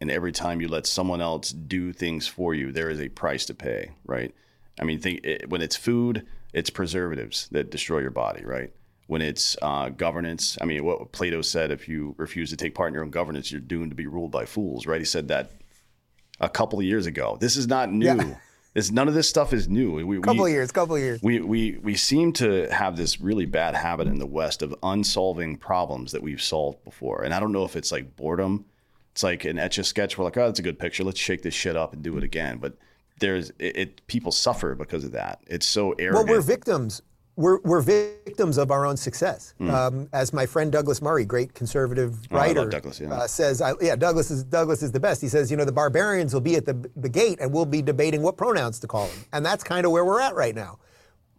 [0.00, 3.44] and every time you let someone else do things for you, there is a price
[3.46, 4.34] to pay, right?
[4.80, 8.72] I mean, think it, when it's food, it's preservatives that destroy your body, right?
[9.08, 12.88] When it's uh, governance, I mean, what Plato said: if you refuse to take part
[12.88, 15.00] in your own governance, you're doomed to be ruled by fools, right?
[15.00, 15.50] He said that
[16.40, 17.36] a couple of years ago.
[17.38, 18.06] This is not new.
[18.06, 18.36] Yeah.
[18.72, 20.06] It's, none of this stuff is new.
[20.06, 21.20] We, couple we, years, couple years.
[21.24, 25.56] We, we we seem to have this really bad habit in the West of unsolving
[25.56, 28.64] problems that we've solved before, and I don't know if it's like boredom
[29.12, 30.16] it's like an etch a sketch.
[30.16, 31.04] We're like, oh, that's a good picture.
[31.04, 32.58] Let's shake this shit up and do it again.
[32.58, 32.74] But
[33.18, 35.40] there's it, it people suffer because of that.
[35.46, 36.26] It's so arrogant.
[36.26, 37.02] Well, we're victims.
[37.36, 39.54] We're, we're victims of our own success.
[39.60, 39.72] Mm.
[39.72, 43.14] Um, as my friend Douglas Murray, great conservative writer, oh, Douglas, yeah.
[43.14, 45.22] uh, says, I, yeah, Douglas is Douglas is the best.
[45.22, 47.80] He says, you know, the barbarians will be at the the gate and we'll be
[47.80, 50.78] debating what pronouns to call them, and that's kind of where we're at right now.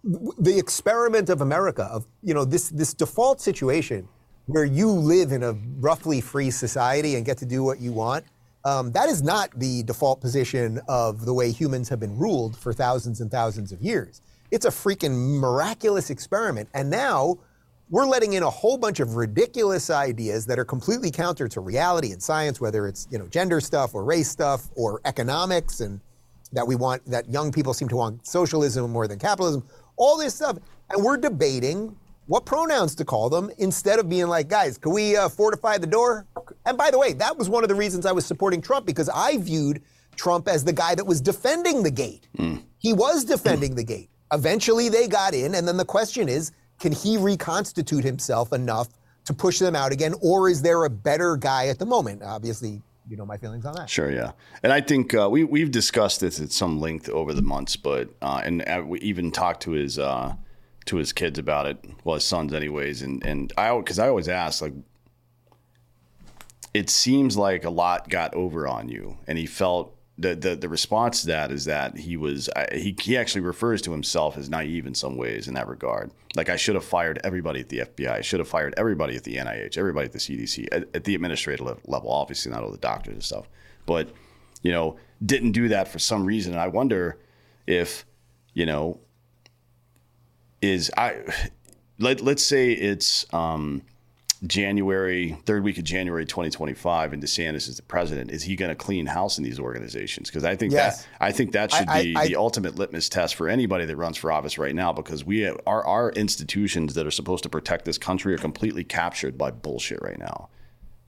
[0.04, 4.08] The experiment of America, of you know, this this default situation
[4.46, 8.26] where you live in a roughly free society and get to do what you want,
[8.64, 12.74] um, that is not the default position of the way humans have been ruled for
[12.74, 14.22] thousands and thousands of years.
[14.52, 16.70] It's a freaking miraculous experiment.
[16.74, 17.40] And now
[17.90, 22.12] we're letting in a whole bunch of ridiculous ideas that are completely counter to reality
[22.12, 26.00] and science, whether it's you know gender stuff or race stuff or economics, and
[26.54, 29.64] that we want that young people seem to want socialism more than capitalism.
[29.98, 30.58] All this stuff,
[30.90, 31.96] and we're debating
[32.28, 35.88] what pronouns to call them instead of being like, guys, can we uh, fortify the
[35.88, 36.26] door?
[36.66, 39.10] And by the way, that was one of the reasons I was supporting Trump because
[39.10, 39.82] I viewed
[40.16, 42.28] Trump as the guy that was defending the gate.
[42.38, 42.64] Mm.
[42.78, 43.78] He was defending mm.
[43.78, 44.10] the gate.
[44.34, 48.88] Eventually, they got in, and then the question is, can he reconstitute himself enough
[49.26, 52.24] to push them out again, or is there a better guy at the moment?
[52.24, 53.90] Obviously, you know my feelings on that.
[53.90, 54.32] Sure, yeah,
[54.64, 58.10] and I think uh, we we've discussed this at some length over the months, but
[58.22, 60.34] uh, and uh, we even talked to his uh,
[60.92, 61.78] to his kids about it.
[62.04, 63.02] Well, his sons, anyways.
[63.02, 64.74] And and I because I always ask like,
[66.74, 70.68] it seems like a lot got over on you, and he felt the, the the
[70.68, 74.86] response to that is that he was he he actually refers to himself as naive
[74.86, 76.12] in some ways in that regard.
[76.36, 78.12] Like I should have fired everybody at the FBI.
[78.12, 81.16] I should have fired everybody at the NIH, everybody at the CDC, at, at the
[81.16, 82.12] administrative level.
[82.12, 83.48] Obviously, not all the doctors and stuff,
[83.86, 84.10] but
[84.62, 86.52] you know, didn't do that for some reason.
[86.52, 87.18] And I wonder
[87.66, 88.06] if
[88.54, 89.00] you know
[90.62, 91.22] is I
[92.00, 93.82] let let's say it's um,
[94.48, 98.76] January, third week of January 2025, and DeSantis is the president, is he going to
[98.76, 100.30] clean house in these organizations?
[100.30, 101.04] Because I think yes.
[101.04, 103.86] that I think that should I, be I, the I, ultimate litmus test for anybody
[103.86, 104.92] that runs for office right now.
[104.94, 108.84] Because we have, our our institutions that are supposed to protect this country are completely
[108.84, 110.50] captured by bullshit right now.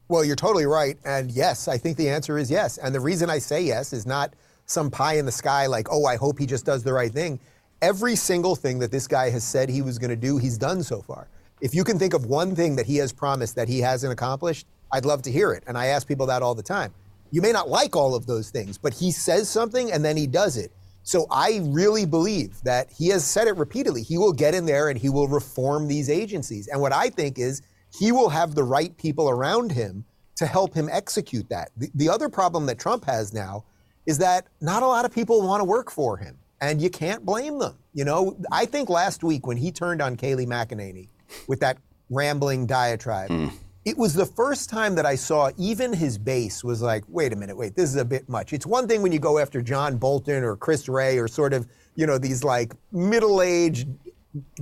[0.09, 2.77] Well, you're totally right, and yes, I think the answer is yes.
[2.77, 4.35] And the reason I say yes is not
[4.65, 7.39] some pie in the sky like, oh, I hope he just does the right thing.
[7.83, 10.81] Every single thing that this guy has said he was going to do, he's done
[10.83, 11.27] so far.
[11.59, 14.67] If you can think of one thing that he has promised that he hasn't accomplished,
[14.93, 15.65] I'd love to hear it.
[15.67, 16.93] And I ask people that all the time.
[17.31, 20.27] You may not like all of those things, but he says something and then he
[20.27, 20.71] does it.
[21.03, 24.01] So I really believe that he has said it repeatedly.
[24.01, 26.69] He will get in there and he will reform these agencies.
[26.69, 27.63] And what I think is
[27.99, 30.05] he will have the right people around him
[30.37, 31.71] to help him execute that.
[31.75, 33.65] The, the other problem that Trump has now
[34.05, 36.37] is that not a lot of people want to work for him.
[36.63, 37.75] And you can't blame them.
[37.93, 41.09] You know, I think last week when he turned on Kayleigh McEnany,
[41.47, 41.77] with that
[42.09, 43.29] rambling diatribe.
[43.29, 43.51] Mm.
[43.85, 47.35] It was the first time that I saw even his base was like, wait a
[47.35, 48.53] minute, wait, this is a bit much.
[48.53, 51.67] It's one thing when you go after John Bolton or Chris Wray or sort of,
[51.95, 53.89] you know, these like middle aged,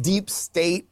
[0.02, 0.88] deep state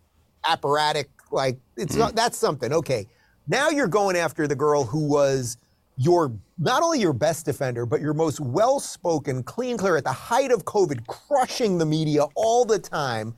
[0.46, 2.00] apparatchik, like, it's mm.
[2.00, 2.72] not, that's something.
[2.72, 3.08] Okay.
[3.48, 5.58] Now you're going after the girl who was
[6.00, 10.12] your not only your best defender, but your most well spoken, clean, clear at the
[10.12, 13.36] height of COVID, crushing the media all the time.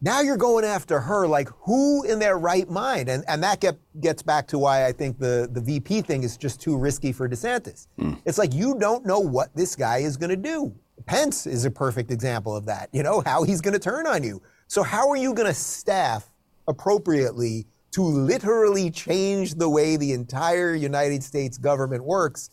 [0.00, 3.10] Now you're going after her, like who in their right mind?
[3.10, 6.36] And and that get, gets back to why I think the, the VP thing is
[6.36, 7.86] just too risky for DeSantis.
[8.00, 8.20] Mm.
[8.24, 10.74] It's like you don't know what this guy is going to do.
[11.04, 12.88] Pence is a perfect example of that.
[12.92, 14.40] You know how he's going to turn on you.
[14.66, 16.30] So how are you going to staff
[16.66, 22.50] appropriately to literally change the way the entire United States government works?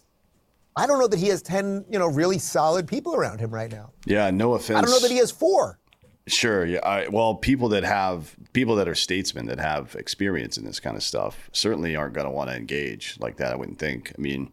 [0.76, 3.72] I don't know that he has 10, you know, really solid people around him right
[3.72, 3.92] now.
[4.06, 4.78] Yeah, no offense.
[4.78, 5.80] I don't know that he has four.
[6.28, 6.66] Sure.
[6.66, 6.80] Yeah.
[6.86, 10.96] I, well, people that have people that are statesmen that have experience in this kind
[10.96, 13.52] of stuff certainly aren't going to want to engage like that.
[13.52, 14.14] I wouldn't think.
[14.18, 14.52] I mean,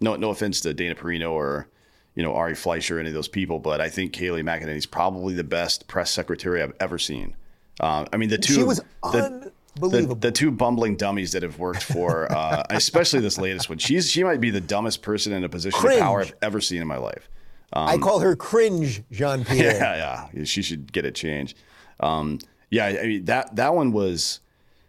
[0.00, 1.68] no, no offense to Dana Perino or
[2.14, 5.34] you know Ari Fleischer, any of those people, but I think Kayleigh McEnany is probably
[5.34, 7.36] the best press secretary I've ever seen.
[7.80, 8.54] Uh, I mean, the two.
[8.54, 13.38] She was the, the, the, two bumbling dummies that have worked for, uh, especially this
[13.38, 13.78] latest one.
[13.78, 16.00] She's she might be the dumbest person in a position Cringe.
[16.00, 17.28] of power I've ever seen in my life.
[17.72, 19.74] Um, I call her cringe, Jean Pierre.
[19.74, 21.56] Yeah, yeah, she should get a change.
[22.00, 22.38] Um,
[22.70, 24.40] yeah, I mean that that one was.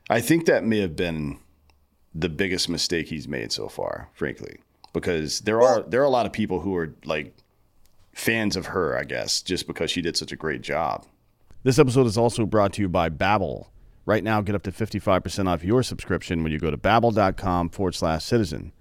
[0.09, 1.39] I think that may have been
[2.13, 4.59] the biggest mistake he's made so far, frankly,
[4.93, 7.35] because there well, are there are a lot of people who are like
[8.13, 11.05] fans of her, I guess, just because she did such a great job.
[11.63, 13.67] This episode is also brought to you by Babbel.
[14.05, 17.95] Right now, get up to 55% off your subscription when you go to babbel.com forward
[17.95, 18.71] slash citizen.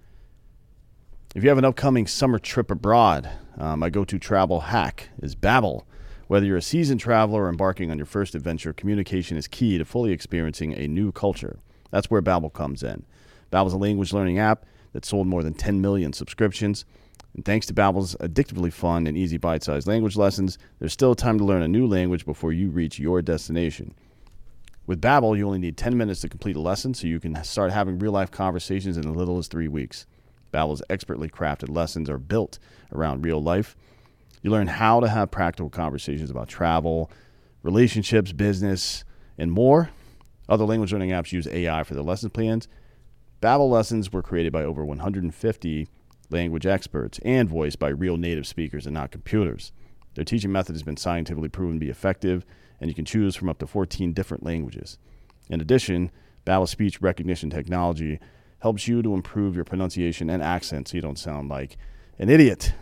[1.34, 5.34] If you have an upcoming summer trip abroad, uh, my go to travel hack is
[5.34, 5.84] Babbel.
[6.28, 9.84] Whether you're a seasoned traveler or embarking on your first adventure, communication is key to
[9.84, 11.58] fully experiencing a new culture.
[11.90, 13.04] That's where Babbel comes in.
[13.50, 16.84] Babbel is a language learning app that sold more than 10 million subscriptions.
[17.34, 21.44] And thanks to Babbel's addictively fun and easy bite-sized language lessons, there's still time to
[21.44, 23.94] learn a new language before you reach your destination.
[24.86, 27.72] With Babbel, you only need 10 minutes to complete a lesson, so you can start
[27.72, 30.06] having real-life conversations in as little as three weeks.
[30.52, 32.58] Babbel's expertly crafted lessons are built
[32.92, 33.76] around real life.
[34.42, 37.10] You learn how to have practical conversations about travel,
[37.62, 39.04] relationships, business,
[39.38, 39.88] and more.
[40.50, 42.68] Other language learning apps use AI for their lesson plans.
[43.40, 45.88] Babbel lessons were created by over 150
[46.30, 49.72] language experts and voiced by real native speakers and not computers.
[50.14, 52.44] Their teaching method has been scientifically proven to be effective,
[52.84, 54.98] and you can choose from up to 14 different languages.
[55.48, 56.10] In addition,
[56.44, 58.20] Babbel's speech recognition technology
[58.58, 61.78] helps you to improve your pronunciation and accent so you don't sound like
[62.18, 62.74] an idiot.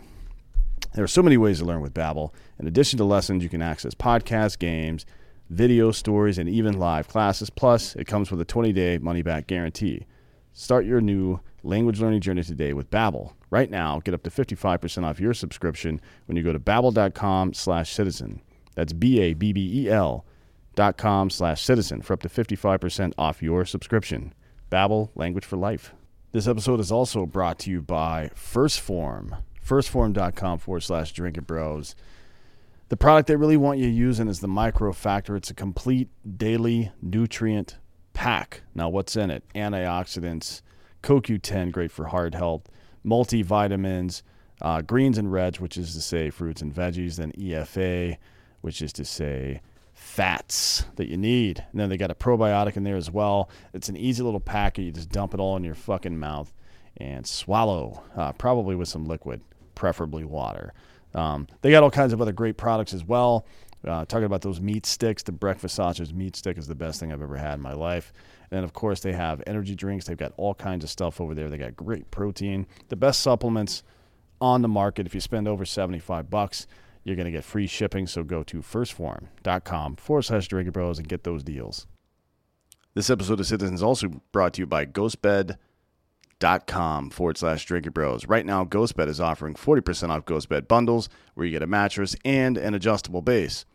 [0.93, 2.33] There are so many ways to learn with Babbel.
[2.59, 5.05] In addition to lessons, you can access podcasts, games,
[5.49, 7.49] video stories, and even live classes.
[7.49, 10.05] Plus, it comes with a 20-day money-back guarantee.
[10.51, 13.35] Start your new language learning journey today with Babbel.
[13.49, 17.93] Right now, get up to 55% off your subscription when you go to babbel.com slash
[17.93, 18.41] citizen.
[18.75, 20.25] That's B-A-B-B-E-L
[20.75, 24.33] dot com slash citizen for up to 55% off your subscription.
[24.71, 25.93] Babbel, language for life.
[26.31, 29.35] This episode is also brought to you by 1st Phorm.
[29.65, 31.95] 1stphorm.com forward slash drinking bros.
[32.89, 35.35] The product they really want you using is the Micro Factor.
[35.35, 37.77] It's a complete daily nutrient
[38.13, 38.61] pack.
[38.75, 39.43] Now, what's in it?
[39.55, 40.61] Antioxidants,
[41.01, 42.63] CoQ10, great for heart health,
[43.05, 44.21] multivitamins,
[44.61, 48.17] uh, greens and reds, which is to say fruits and veggies, then EFA,
[48.63, 49.59] which is to say
[49.93, 51.65] fats that you need.
[51.71, 53.49] And then they got a probiotic in there as well.
[53.73, 54.83] It's an easy little packet.
[54.83, 56.53] You just dump it all in your fucking mouth
[56.95, 59.41] and swallow, uh, probably with some liquid,
[59.75, 60.73] preferably water.
[61.13, 63.45] Um, they got all kinds of other great products as well.
[63.85, 67.11] Uh, talking about those meat sticks, the breakfast sausage meat stick is the best thing
[67.11, 68.13] I've ever had in my life.
[68.49, 70.05] And of course, they have energy drinks.
[70.05, 71.49] They've got all kinds of stuff over there.
[71.49, 73.83] They got great protein, the best supplements
[74.39, 75.05] on the market.
[75.05, 76.65] If you spend over 75 bucks,
[77.03, 78.07] you're going to get free shipping.
[78.07, 81.87] So go to 1stphorm.com forward slash Drinking Bros and get those deals.
[82.95, 88.27] This episode of Citizens is also brought to you by ghostbed.com forward slash Drinking Bros.
[88.27, 92.55] Right now, Ghostbed is offering 40% off Ghostbed bundles where you get a mattress and
[92.57, 93.65] an adjustable base.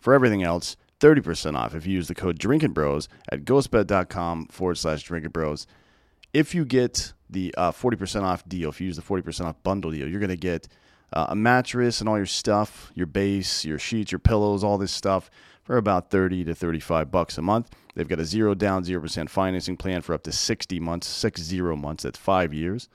[0.00, 4.76] For everything else, 30% off if you use the code Drinking Bros at ghostbed.com forward
[4.76, 5.66] slash Drinking Bros.
[6.34, 9.90] If you get the uh, 40% off deal, if you use the 40% off bundle
[9.90, 10.68] deal, you're going to get
[11.12, 14.92] uh, a mattress and all your stuff, your base, your sheets, your pillows, all this
[14.92, 15.30] stuff
[15.62, 17.70] for about 30 to 35 bucks a month.
[17.94, 21.76] They've got a zero down, 0% financing plan for up to 60 months, six zero
[21.76, 22.88] months, that's five years.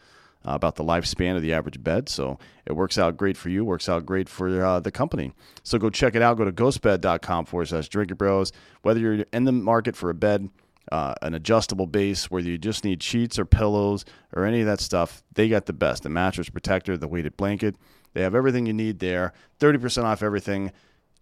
[0.43, 2.09] Uh, about the lifespan of the average bed.
[2.09, 5.33] So it works out great for you, works out great for uh, the company.
[5.61, 6.35] So go check it out.
[6.35, 8.51] Go to ghostbed.com forward slash drinker bros.
[8.81, 10.49] Whether you're in the market for a bed,
[10.91, 14.03] uh, an adjustable base, whether you just need sheets or pillows
[14.33, 16.01] or any of that stuff, they got the best.
[16.01, 17.75] The mattress protector, the weighted blanket,
[18.13, 19.33] they have everything you need there.
[19.59, 20.71] 30% off everything.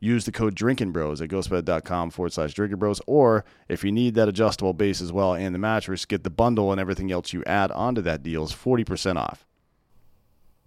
[0.01, 3.01] Use the code Drinking Bros at ghostbed.com forward slash Drinking Bros.
[3.05, 6.71] Or if you need that adjustable base as well and the mattress, get the bundle
[6.71, 9.45] and everything else you add onto that deal is 40% off.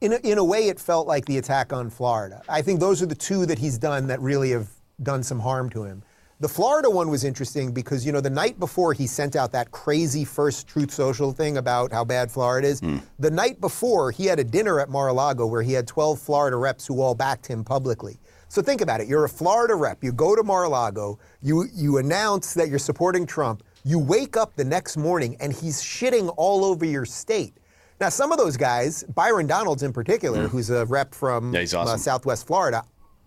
[0.02, 2.42] In a, in a way, it felt like the attack on Florida.
[2.48, 4.68] I think those are the two that he's done that really have
[5.02, 6.02] done some harm to him.
[6.42, 9.70] The Florida one was interesting because, you know, the night before he sent out that
[9.70, 13.00] crazy first Truth Social thing about how bad Florida is, mm.
[13.20, 16.18] the night before he had a dinner at Mar a Lago where he had 12
[16.18, 18.18] Florida reps who all backed him publicly.
[18.48, 19.06] So think about it.
[19.06, 20.02] You're a Florida rep.
[20.02, 23.62] You go to Mar a Lago, you, you announce that you're supporting Trump.
[23.84, 27.56] You wake up the next morning and he's shitting all over your state.
[28.00, 30.50] Now, some of those guys, Byron Donalds in particular, mm.
[30.50, 31.86] who's a rep from yeah, awesome.
[31.86, 32.82] uh, Southwest Florida,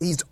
[0.06, 0.24] He's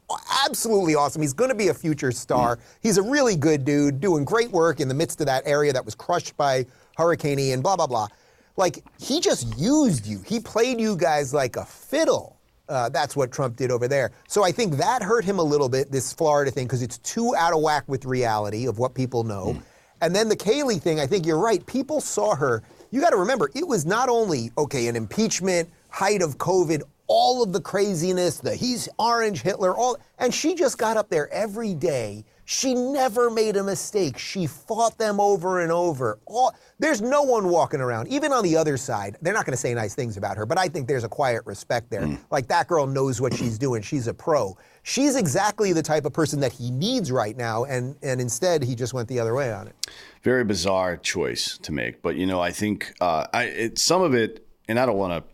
[0.45, 1.21] absolutely awesome.
[1.21, 2.59] He's going to be a future star.
[2.81, 5.83] He's a really good dude, doing great work in the midst of that area that
[5.83, 6.65] was crushed by
[6.97, 8.07] Hurricane Ian, blah, blah, blah.
[8.55, 10.21] Like, he just used you.
[10.25, 12.37] He played you guys like a fiddle.
[12.69, 14.11] Uh, that's what Trump did over there.
[14.27, 17.35] So I think that hurt him a little bit, this Florida thing, because it's too
[17.35, 19.53] out of whack with reality of what people know.
[19.53, 19.61] Mm.
[20.01, 21.65] And then the Kayleigh thing, I think you're right.
[21.65, 22.61] People saw her.
[22.91, 27.43] You got to remember, it was not only, okay, an impeachment, height of COVID, all
[27.43, 31.73] of the craziness, the he's orange Hitler, all and she just got up there every
[31.73, 32.23] day.
[32.45, 34.17] She never made a mistake.
[34.17, 36.19] She fought them over and over.
[36.25, 39.15] All, there's no one walking around, even on the other side.
[39.21, 41.45] They're not going to say nice things about her, but I think there's a quiet
[41.45, 42.01] respect there.
[42.01, 42.19] Mm.
[42.31, 43.81] Like that girl knows what she's doing.
[43.81, 44.57] She's a pro.
[44.83, 48.75] She's exactly the type of person that he needs right now, and and instead he
[48.75, 49.75] just went the other way on it.
[50.21, 54.13] Very bizarre choice to make, but you know I think uh, I it, some of
[54.13, 55.32] it, and I don't want to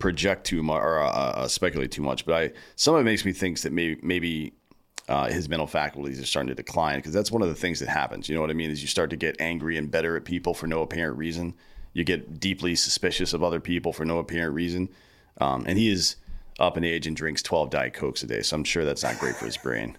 [0.00, 3.24] project too much or uh, uh, speculate too much, but I some of it makes
[3.24, 4.52] me think that maybe maybe
[5.08, 7.88] uh, his mental faculties are starting to decline because that's one of the things that
[7.88, 8.28] happens.
[8.28, 8.70] You know what I mean?
[8.70, 11.54] Is you start to get angry and better at people for no apparent reason.
[11.92, 14.88] You get deeply suspicious of other people for no apparent reason.
[15.40, 16.16] Um, and he is
[16.58, 19.18] up in age and drinks 12 Diet Cokes a day, so I'm sure that's not
[19.18, 19.96] great for his brain.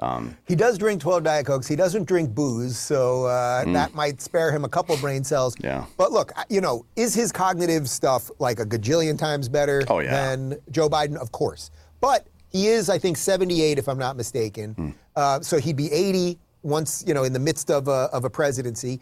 [0.00, 1.68] Um, he does drink 12 Diet Cokes.
[1.68, 3.72] He doesn't drink booze, so uh, mm.
[3.74, 5.54] that might spare him a couple brain cells.
[5.60, 5.84] Yeah.
[5.96, 10.10] But look, you know, is his cognitive stuff like a gajillion times better oh, yeah.
[10.10, 11.16] than Joe Biden?
[11.16, 11.70] Of course.
[12.00, 14.74] But he is, I think, 78, if I'm not mistaken.
[14.74, 14.94] Mm.
[15.14, 18.30] Uh, so he'd be 80 once, you know, in the midst of a, of a
[18.30, 19.00] presidency.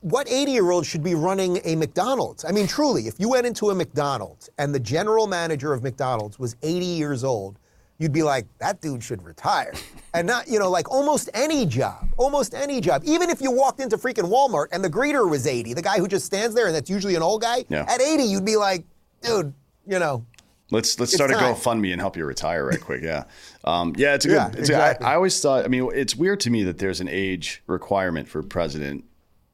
[0.00, 2.44] What 80 year old should be running a McDonald's?
[2.44, 6.38] I mean, truly, if you went into a McDonald's and the general manager of McDonald's
[6.38, 7.58] was 80 years old,
[7.98, 9.72] you'd be like, that dude should retire.
[10.14, 13.02] and not, you know, like almost any job, almost any job.
[13.04, 16.08] Even if you walked into freaking Walmart and the greeter was 80, the guy who
[16.08, 17.84] just stands there and that's usually an old guy, yeah.
[17.88, 18.84] at 80, you'd be like,
[19.22, 19.52] dude,
[19.86, 20.24] you know.
[20.72, 21.38] Let's let's start time.
[21.38, 23.00] a GoFundMe and help you retire right quick.
[23.00, 23.24] Yeah,
[23.62, 24.34] um, yeah, it's a good.
[24.34, 25.04] Yeah, it's exactly.
[25.04, 25.64] a, I, I always thought.
[25.64, 29.04] I mean, it's weird to me that there's an age requirement for president,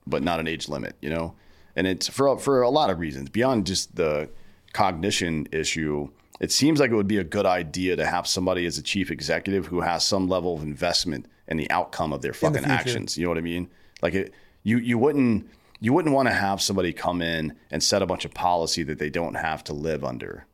[0.06, 0.96] but not an age limit.
[1.02, 1.34] You know,
[1.76, 4.30] and it's for for a lot of reasons beyond just the
[4.72, 6.08] cognition issue
[6.42, 9.12] it seems like it would be a good idea to have somebody as a chief
[9.12, 13.16] executive who has some level of investment in the outcome of their fucking the actions.
[13.16, 13.70] You know what I mean?
[14.02, 14.34] Like it,
[14.64, 18.24] you you wouldn't you wouldn't want to have somebody come in and set a bunch
[18.24, 20.46] of policy that they don't have to live under.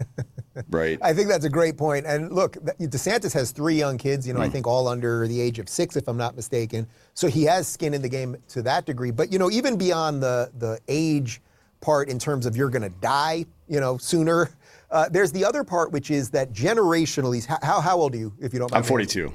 [0.70, 0.98] right.
[1.00, 2.06] I think that's a great point.
[2.06, 4.44] And look, DeSantis has three young kids, you know, mm.
[4.44, 6.86] I think all under the age of six, if I'm not mistaken.
[7.14, 9.10] So he has skin in the game to that degree.
[9.10, 11.42] But, you know, even beyond the, the age
[11.80, 14.50] part in terms of you're going to die, you know, sooner
[14.90, 18.52] uh, there's the other part, which is that generationally, how, how old are you, if
[18.52, 18.84] you don't mind?
[18.84, 19.32] I'm 42.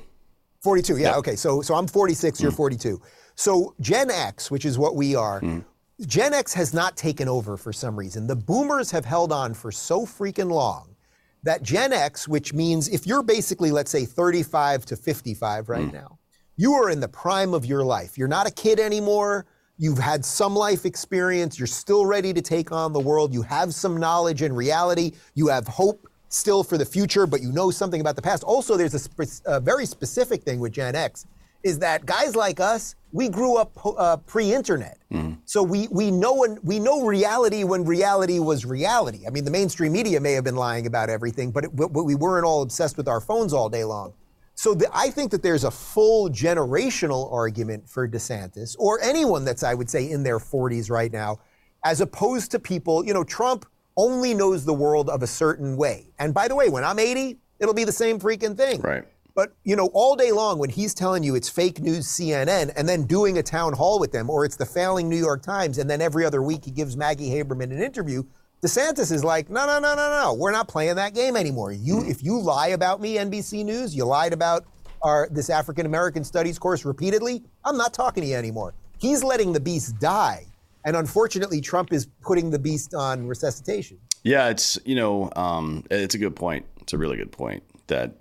[0.62, 1.16] 42, yeah, yep.
[1.18, 1.36] okay.
[1.36, 2.43] So, so I'm 46, mm.
[2.43, 3.02] you're 42.
[3.36, 5.64] So Gen X, which is what we are, mm.
[6.06, 8.28] Gen X has not taken over for some reason.
[8.28, 10.95] The boomers have held on for so freaking long
[11.43, 15.93] that Gen X, which means if you're basically, let's say, 35 to 55 right mm.
[15.93, 16.20] now,
[16.56, 18.18] you are in the prime of your life.
[18.18, 19.45] You're not a kid anymore.
[19.82, 21.58] You've had some life experience.
[21.58, 23.34] You're still ready to take on the world.
[23.34, 25.14] You have some knowledge and reality.
[25.34, 28.44] You have hope still for the future, but you know something about the past.
[28.44, 31.26] Also, there's a, a very specific thing with Gen X
[31.64, 35.36] is that guys like us, we grew up uh, pre-internet, mm.
[35.46, 39.26] so we we know when, we know reality when reality was reality.
[39.26, 42.16] I mean, the mainstream media may have been lying about everything, but, it, but we
[42.16, 44.14] weren't all obsessed with our phones all day long.
[44.62, 49.64] So the, I think that there's a full generational argument for DeSantis or anyone that's
[49.64, 51.39] I would say in their 40s right now,
[51.84, 53.03] as opposed to people.
[53.03, 53.66] You know, Trump
[53.97, 57.39] only knows the world of a certain way, and by the way, when I'm 80,
[57.57, 58.82] it'll be the same freaking thing.
[58.82, 59.03] Right.
[59.34, 62.88] But you know, all day long when he's telling you it's fake news CNN and
[62.88, 65.89] then doing a town hall with them, or it's the failing New York Times, and
[65.89, 68.22] then every other week he gives Maggie Haberman an interview,
[68.62, 71.72] DeSantis is like, no, no, no, no, no, we're not playing that game anymore.
[71.72, 74.66] You, if you lie about me, NBC News, you lied about
[75.01, 77.43] our this African American Studies course repeatedly.
[77.66, 78.76] I'm not talking to you anymore.
[78.99, 80.45] He's letting the beast die,
[80.86, 83.97] and unfortunately, Trump is putting the beast on resuscitation.
[84.24, 86.68] Yeah, it's you know, um, it's a good point.
[86.82, 88.18] It's a really good point that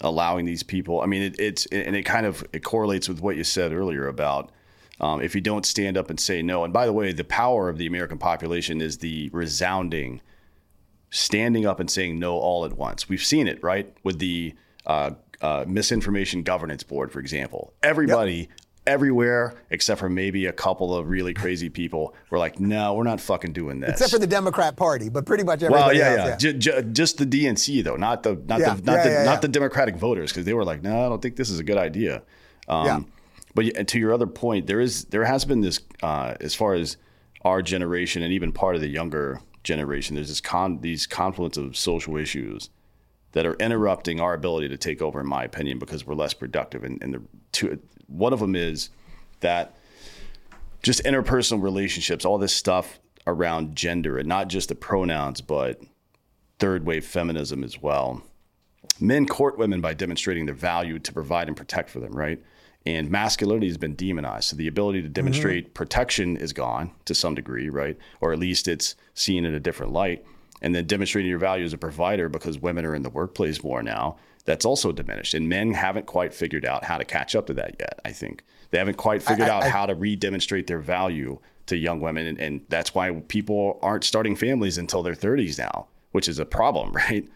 [0.00, 1.02] allowing these people.
[1.02, 4.08] I mean, it, it's and it kind of it correlates with what you said earlier
[4.08, 4.50] about
[5.00, 6.64] um, if you don't stand up and say no.
[6.64, 10.20] And by the way, the power of the American population is the resounding
[11.10, 13.08] standing up and saying no all at once.
[13.08, 14.54] We've seen it right with the
[14.86, 17.72] uh, uh, misinformation governance board, for example.
[17.82, 18.48] Everybody yep
[18.88, 23.20] everywhere except for maybe a couple of really crazy people were like, no, we're not
[23.20, 23.90] fucking doing this.
[23.90, 26.50] Except for the Democrat Party, but pretty much everybody well, yeah, else, yeah.
[26.50, 26.52] yeah.
[26.52, 29.42] J- j- just the DNC though, not the not yeah, the not yeah, the not
[29.42, 31.76] the Democratic voters because they were like, no, I don't think this is a good
[31.76, 32.22] idea.
[32.66, 33.00] Um, yeah.
[33.58, 36.96] But to your other point, there is there has been this uh, as far as
[37.42, 40.14] our generation and even part of the younger generation.
[40.14, 42.70] There's this con these confluence of social issues
[43.32, 46.84] that are interrupting our ability to take over, in my opinion, because we're less productive.
[46.84, 48.90] And, and the two, one of them is
[49.40, 49.74] that
[50.84, 55.80] just interpersonal relationships, all this stuff around gender, and not just the pronouns, but
[56.60, 58.22] third wave feminism as well.
[59.00, 62.40] Men court women by demonstrating their value to provide and protect for them, right?
[62.88, 64.48] And masculinity has been demonized.
[64.48, 65.72] So the ability to demonstrate mm-hmm.
[65.74, 67.98] protection is gone to some degree, right?
[68.22, 70.24] Or at least it's seen in a different light.
[70.62, 73.82] And then demonstrating your value as a provider because women are in the workplace more
[73.82, 74.16] now
[74.46, 75.34] that's also diminished.
[75.34, 78.42] And men haven't quite figured out how to catch up to that yet, I think.
[78.70, 82.00] They haven't quite figured I, out I, how to re demonstrate their value to young
[82.00, 82.26] women.
[82.26, 86.46] And, and that's why people aren't starting families until their 30s now, which is a
[86.46, 87.28] problem, right?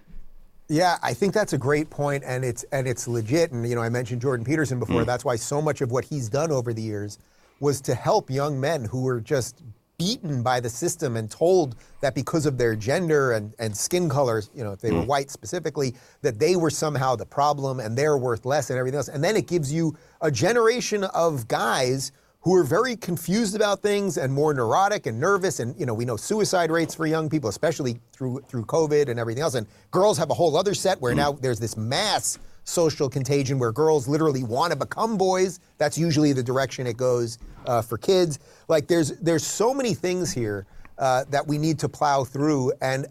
[0.68, 3.52] Yeah, I think that's a great point, and it's and it's legit.
[3.52, 5.02] And you know, I mentioned Jordan Peterson before.
[5.02, 5.06] Mm.
[5.06, 7.18] That's why so much of what he's done over the years
[7.60, 9.62] was to help young men who were just
[9.98, 14.50] beaten by the system and told that because of their gender and, and skin colors,
[14.52, 15.00] you know, if they mm.
[15.00, 18.96] were white specifically, that they were somehow the problem and they're worth less and everything
[18.96, 19.08] else.
[19.08, 22.10] And then it gives you a generation of guys
[22.43, 25.61] who are very confused about things and more neurotic and nervous.
[25.61, 29.18] And you know, we know suicide rates for young people, especially through through COVID and
[29.18, 29.55] everything else.
[29.55, 31.18] And girls have a whole other set where mm.
[31.18, 35.61] now there's this mass social contagion where girls literally want to become boys.
[35.78, 38.40] That's usually the direction it goes uh, for kids.
[38.68, 40.66] Like there's there's so many things here
[40.99, 42.72] uh, that we need to plow through.
[42.80, 43.07] And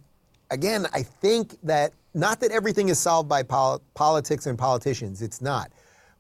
[0.50, 5.22] again, I think that not that everything is solved by pol- politics and politicians.
[5.22, 5.72] It's not.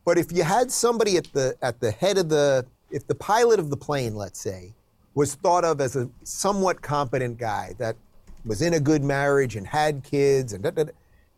[0.06, 3.60] But if you had somebody at the at the head of the if the pilot
[3.60, 4.74] of the plane, let's say,
[5.16, 7.96] was thought of as a somewhat competent guy that
[8.46, 10.92] was in a good marriage and had kids and da, da, da,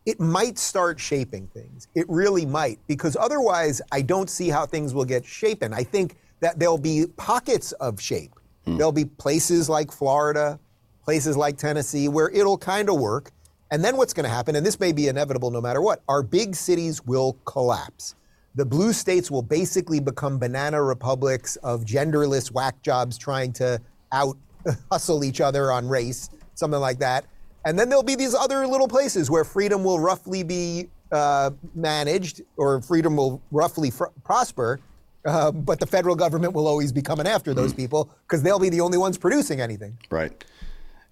[0.05, 1.87] it might start shaping things.
[1.95, 5.73] It really might, because otherwise, I don't see how things will get shapen.
[5.73, 8.33] I think that there'll be pockets of shape.
[8.65, 8.77] Hmm.
[8.77, 10.59] There'll be places like Florida,
[11.03, 13.31] places like Tennessee, where it'll kind of work.
[13.71, 16.21] And then what's going to happen, and this may be inevitable no matter what, our
[16.21, 18.15] big cities will collapse.
[18.55, 23.81] The blue states will basically become banana republics of genderless whack jobs trying to
[24.11, 24.37] out
[24.91, 27.25] hustle each other on race, something like that.
[27.65, 32.41] And then there'll be these other little places where freedom will roughly be uh, managed
[32.57, 34.79] or freedom will roughly fr- prosper.
[35.25, 37.77] Uh, but the federal government will always be coming after those mm.
[37.77, 39.97] people because they'll be the only ones producing anything.
[40.11, 40.43] Right.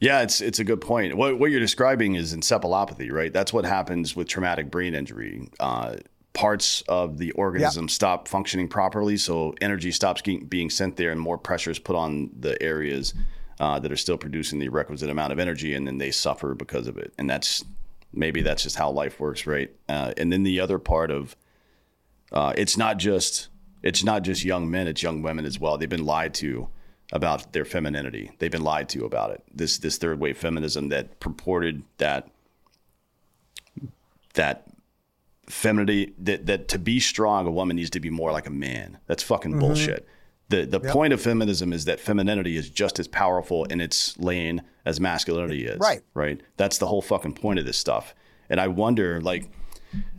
[0.01, 1.15] Yeah, it's it's a good point.
[1.15, 3.31] What, what you're describing is encephalopathy, right?
[3.31, 5.47] That's what happens with traumatic brain injury.
[5.59, 5.97] Uh,
[6.34, 7.89] parts of the organism yeah.
[7.89, 12.29] stop functioning properly, so energy stops being sent there, and more pressure is put on
[12.39, 13.13] the areas
[13.59, 16.88] uh, that are still producing the requisite amount of energy, and then they suffer because
[16.88, 17.13] of it.
[17.17, 17.63] And that's
[18.13, 19.71] maybe that's just how life works, right?
[19.88, 21.36] Uh, and then the other part of
[22.32, 23.49] uh, it's not just
[23.84, 25.77] it's not just young men; it's young women as well.
[25.77, 26.69] They've been lied to
[27.11, 28.32] about their femininity.
[28.39, 29.43] They've been lied to about it.
[29.53, 32.29] This this third wave feminism that purported that
[34.34, 34.70] that
[35.52, 38.97] femininity that that to be strong, a woman needs to be more like a man.
[39.08, 39.60] That's fucking mm-hmm.
[39.60, 40.08] bullshit.
[40.49, 40.91] The the yep.
[40.91, 45.66] point of feminism is that femininity is just as powerful in its lane as masculinity
[45.66, 45.80] is.
[45.80, 46.02] Right.
[46.14, 46.41] Right.
[46.58, 48.16] That's the whole fucking point of this stuff.
[48.49, 49.49] And I wonder, like,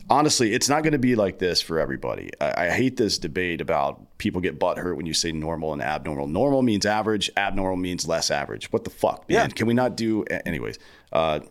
[0.09, 2.31] honestly, it's not going to be like this for everybody.
[2.41, 5.81] I, I, hate this debate about people get butt hurt when you say normal and
[5.81, 6.27] abnormal.
[6.27, 7.29] Normal means average.
[7.37, 8.71] Abnormal means less average.
[8.71, 9.35] What the fuck, man?
[9.35, 9.47] Yeah.
[9.47, 10.79] Can we not do, anyways?
[11.11, 11.41] Uh,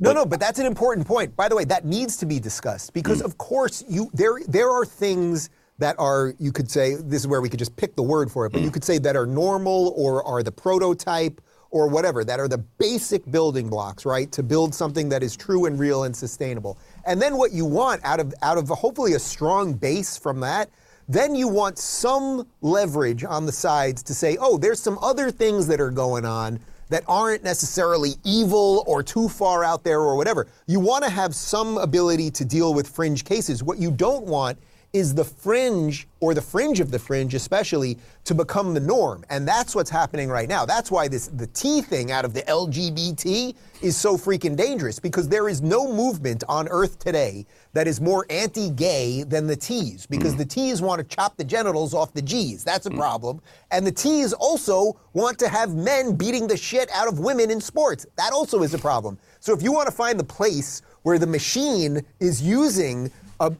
[0.00, 1.36] no, but, no, but that's an important point.
[1.36, 3.26] By the way, that needs to be discussed because, mm.
[3.26, 7.40] of course, you there there are things that are you could say this is where
[7.40, 8.64] we could just pick the word for it, but mm.
[8.64, 11.40] you could say that are normal or are the prototype
[11.70, 15.66] or whatever that are the basic building blocks, right, to build something that is true
[15.66, 16.78] and real and sustainable.
[17.04, 20.70] And then what you want out of out of hopefully a strong base from that
[21.08, 25.66] then you want some leverage on the sides to say, oh, there's some other things
[25.66, 26.58] that are going on
[26.94, 30.46] that aren't necessarily evil or too far out there or whatever.
[30.68, 33.64] You want to have some ability to deal with fringe cases.
[33.64, 34.56] What you don't want
[34.94, 39.24] is the fringe or the fringe of the fringe especially to become the norm.
[39.28, 40.64] And that's what's happening right now.
[40.64, 45.28] That's why this the t thing out of the lgbt is so freaking dangerous because
[45.28, 50.34] there is no movement on earth today that is more anti-gay than the t's because
[50.36, 50.38] mm.
[50.38, 52.62] the t's want to chop the genitals off the g's.
[52.62, 52.96] That's a mm.
[52.96, 53.40] problem.
[53.72, 57.60] And the t's also want to have men beating the shit out of women in
[57.60, 58.06] sports.
[58.16, 59.18] That also is a problem.
[59.40, 63.52] So if you want to find the place where the machine is using a,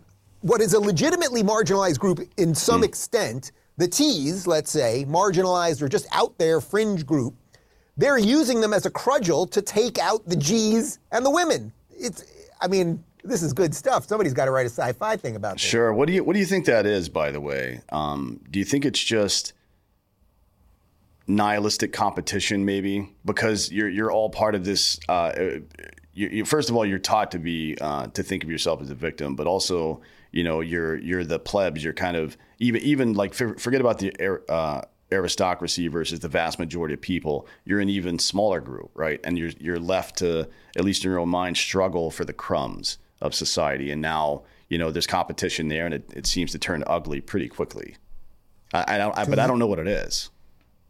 [0.44, 2.84] what is a legitimately marginalized group in some mm.
[2.84, 7.34] extent, the T's, let's say, marginalized or just out there fringe group,
[7.96, 11.72] they're using them as a crudgel to take out the G's and the women.
[11.90, 12.26] It's,
[12.60, 14.06] I mean, this is good stuff.
[14.06, 15.62] Somebody's got to write a sci-fi thing about this.
[15.62, 15.94] Sure.
[15.94, 17.08] What do you What do you think that is?
[17.08, 19.54] By the way, um, do you think it's just
[21.26, 25.00] nihilistic competition, maybe because you're you're all part of this?
[25.08, 25.32] Uh,
[26.12, 28.90] you, you, first of all, you're taught to be uh, to think of yourself as
[28.90, 30.02] a victim, but also
[30.34, 34.42] you know you're you're the plebs you're kind of even even like forget about the
[34.50, 34.82] uh,
[35.12, 39.52] aristocracy versus the vast majority of people you're an even smaller group right and you're
[39.60, 43.92] you're left to at least in your own mind struggle for the crumbs of society
[43.92, 47.48] and now you know there's competition there and it, it seems to turn ugly pretty
[47.48, 47.96] quickly
[48.72, 50.30] I, I don't I, but I don't know what it is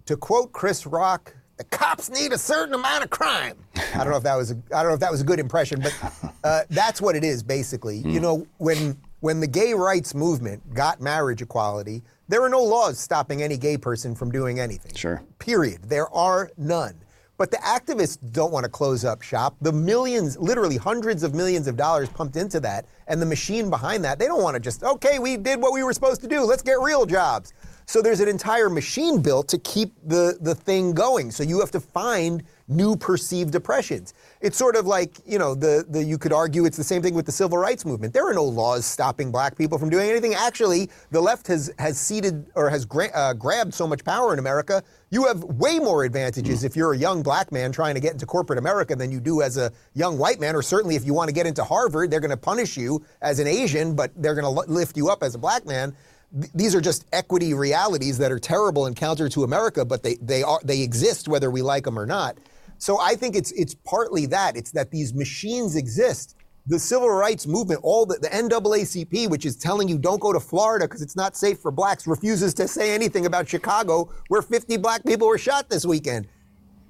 [0.06, 3.56] to quote Chris Rock the cops need a certain amount of crime.
[3.76, 5.38] I don't know if that was a, I don't know if that was a good
[5.38, 5.96] impression, but
[6.44, 8.02] uh, that's what it is basically.
[8.02, 8.12] Mm.
[8.12, 12.98] You know, when when the gay rights movement got marriage equality, there are no laws
[12.98, 14.94] stopping any gay person from doing anything.
[14.94, 15.22] Sure.
[15.38, 15.82] Period.
[15.84, 17.02] There are none.
[17.38, 19.56] But the activists don't want to close up shop.
[19.62, 24.04] The millions, literally hundreds of millions of dollars pumped into that, and the machine behind
[24.04, 26.42] that, they don't want to just, okay, we did what we were supposed to do.
[26.42, 27.54] Let's get real jobs.
[27.86, 31.30] So there's an entire machine built to keep the, the thing going.
[31.30, 34.14] So you have to find new perceived oppressions.
[34.40, 37.14] It's sort of like, you know, the, the you could argue it's the same thing
[37.14, 38.14] with the civil rights movement.
[38.14, 40.34] There are no laws stopping black people from doing anything.
[40.34, 44.38] Actually, the left has has ceded or has gra- uh, grabbed so much power in
[44.38, 44.82] America.
[45.10, 46.66] You have way more advantages mm.
[46.66, 49.42] if you're a young black man trying to get into corporate America than you do
[49.42, 50.56] as a young white man.
[50.56, 53.38] Or certainly, if you want to get into Harvard, they're going to punish you as
[53.38, 55.94] an Asian, but they're going to lift you up as a black man
[56.52, 60.42] these are just equity realities that are terrible and counter to America, but they, they
[60.42, 62.36] are they exist whether we like them or not.
[62.84, 64.58] So I think it's it's partly that.
[64.58, 66.36] It's that these machines exist.
[66.66, 70.40] The civil rights movement, all the, the NAACP, which is telling you don't go to
[70.40, 74.76] Florida because it's not safe for blacks, refuses to say anything about Chicago, where 50
[74.76, 76.28] black people were shot this weekend.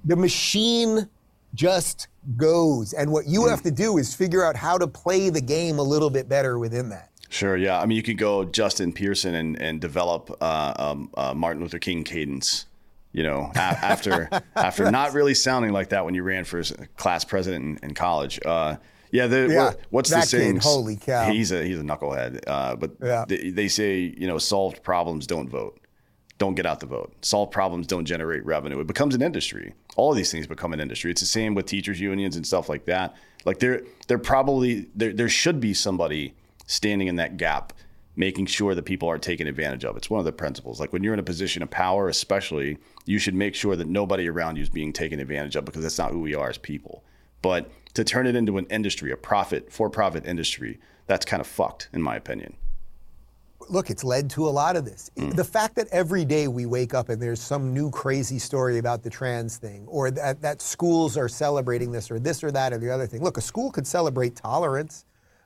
[0.04, 1.08] The machine
[1.54, 2.92] just goes.
[2.92, 5.84] And what you have to do is figure out how to play the game a
[5.84, 7.10] little bit better within that.
[7.28, 7.56] Sure.
[7.56, 7.80] Yeah.
[7.80, 11.78] I mean, you could go Justin Pearson and, and develop uh, um, uh, Martin Luther
[11.78, 12.66] King cadence
[13.14, 16.62] you know, a- after after not really sounding like that when you ran for
[16.96, 18.38] class president in, in college.
[18.44, 18.76] Uh,
[19.12, 20.54] yeah, the, yeah, what's the saying?
[20.54, 21.30] Kid, holy cow!
[21.30, 22.40] He's a he's a knucklehead.
[22.46, 23.24] Uh, but yeah.
[23.26, 25.78] they, they, say you know, solved problems don't vote,
[26.38, 27.14] don't get out the vote.
[27.22, 28.80] Solved problems don't generate revenue.
[28.80, 29.72] It becomes an industry.
[29.94, 31.12] All of these things become an industry.
[31.12, 33.14] It's the same with teachers unions and stuff like that.
[33.44, 36.34] Like there, there probably there there should be somebody
[36.66, 37.72] standing in that gap
[38.16, 39.96] making sure that people aren't taken advantage of.
[39.96, 40.78] It's one of the principles.
[40.80, 44.28] Like when you're in a position of power, especially, you should make sure that nobody
[44.28, 47.02] around you is being taken advantage of because that's not who we are as people.
[47.42, 51.46] But to turn it into an industry, a profit, for profit industry, that's kind of
[51.46, 52.56] fucked, in my opinion.
[53.68, 55.10] look, it's led to a lot of this.
[55.16, 55.30] Hmm.
[55.30, 59.02] The fact that every day we wake up and there's some new crazy story about
[59.02, 62.78] the trans thing, or that, that schools are celebrating this, or this or that, or
[62.78, 63.22] the other thing.
[63.22, 65.04] Look, a school could celebrate tolerance.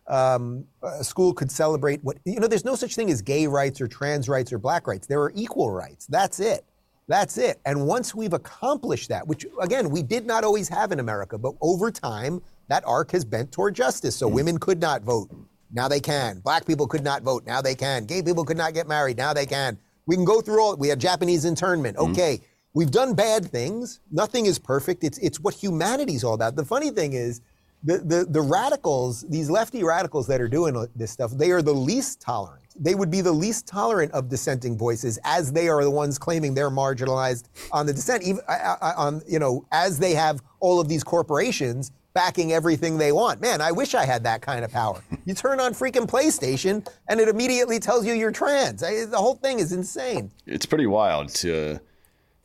[0.09, 3.81] Um, a school could celebrate what, you know, there's no such thing as gay rights
[3.81, 5.07] or trans rights or black rights.
[5.07, 6.07] There are equal rights.
[6.07, 6.65] That's it.
[7.09, 7.61] That's it.
[7.65, 11.55] And once we've accomplished that, which again, we did not always have in America, but
[11.61, 14.17] over time, that arc has bent toward justice.
[14.17, 15.31] So women could not vote.
[15.71, 16.41] Now they can.
[16.41, 17.45] Black people could not vote.
[17.47, 18.05] Now they can.
[18.05, 19.17] Gay people could not get married.
[19.17, 19.79] Now they can.
[20.07, 20.77] We can go through all.
[20.77, 21.97] We have Japanese internment.
[21.99, 22.41] Okay.
[22.75, 24.01] We've done bad things.
[24.11, 25.03] Nothing is perfect.
[25.03, 26.57] It's it's what humanity's all about.
[26.57, 27.41] The funny thing is,
[27.83, 31.73] the, the, the radicals, these lefty radicals that are doing this stuff, they are the
[31.73, 32.65] least tolerant.
[32.81, 36.55] They would be the least tolerant of dissenting voices, as they are the ones claiming
[36.55, 38.23] they're marginalized on the dissent.
[38.23, 42.99] Even I- I- on you know, as they have all of these corporations backing everything
[42.99, 43.41] they want.
[43.41, 45.01] Man, I wish I had that kind of power.
[45.25, 48.81] You turn on freaking PlayStation, and it immediately tells you you're trans.
[48.81, 50.33] The whole thing is insane.
[50.47, 51.79] It's pretty wild to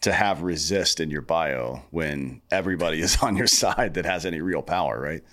[0.04, 4.41] to have resist in your bio when everybody is on your side that has any
[4.41, 5.24] real power, right?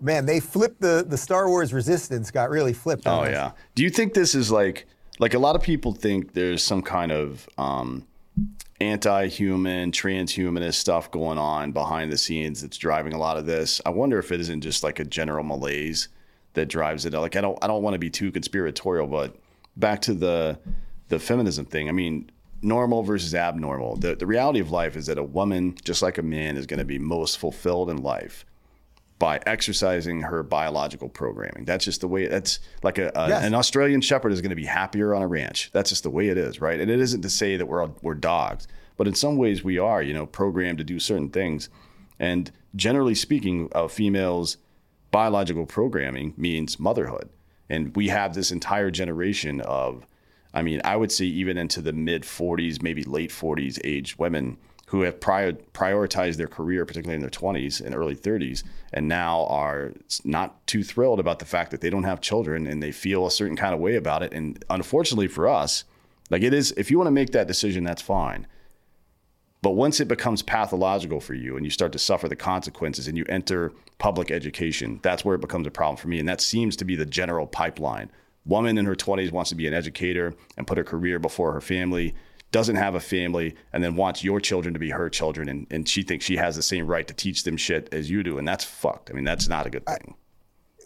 [0.00, 3.06] Man, they flipped the the Star Wars Resistance got really flipped.
[3.06, 3.30] Oh us.
[3.30, 3.52] yeah.
[3.74, 4.86] Do you think this is like
[5.20, 8.04] like a lot of people think there's some kind of um,
[8.80, 13.80] anti-human, transhumanist stuff going on behind the scenes that's driving a lot of this?
[13.86, 16.08] I wonder if it isn't just like a general malaise
[16.54, 17.12] that drives it.
[17.12, 19.36] Like I don't I don't want to be too conspiratorial, but
[19.76, 20.58] back to the
[21.08, 21.88] the feminism thing.
[21.88, 22.30] I mean,
[22.64, 23.96] normal versus abnormal.
[23.96, 26.78] The the reality of life is that a woman, just like a man, is going
[26.78, 28.44] to be most fulfilled in life
[29.18, 31.64] by exercising her biological programming.
[31.64, 32.26] That's just the way.
[32.26, 33.44] That's like a, a- Yes.
[33.44, 35.70] an Australian Shepherd is going to be happier on a ranch.
[35.72, 36.80] That's just the way it is, right?
[36.80, 40.02] And it isn't to say that we're we're dogs, but in some ways we are.
[40.02, 41.68] You know, programmed to do certain things.
[42.18, 44.56] And generally speaking, a female's
[45.10, 47.28] biological programming means motherhood,
[47.68, 50.06] and we have this entire generation of.
[50.54, 54.56] I mean, I would say even into the mid 40s, maybe late 40s age women
[54.86, 59.46] who have prior, prioritized their career, particularly in their 20s and early 30s, and now
[59.46, 59.92] are
[60.24, 63.30] not too thrilled about the fact that they don't have children and they feel a
[63.30, 64.32] certain kind of way about it.
[64.32, 65.84] And unfortunately for us,
[66.30, 68.46] like it is, if you want to make that decision, that's fine.
[69.62, 73.16] But once it becomes pathological for you and you start to suffer the consequences and
[73.16, 76.18] you enter public education, that's where it becomes a problem for me.
[76.18, 78.10] And that seems to be the general pipeline.
[78.46, 81.60] Woman in her 20s wants to be an educator and put her career before her
[81.60, 82.14] family,
[82.52, 85.48] doesn't have a family, and then wants your children to be her children.
[85.48, 88.22] And, and she thinks she has the same right to teach them shit as you
[88.22, 88.38] do.
[88.38, 89.10] And that's fucked.
[89.10, 90.14] I mean, that's not a good thing.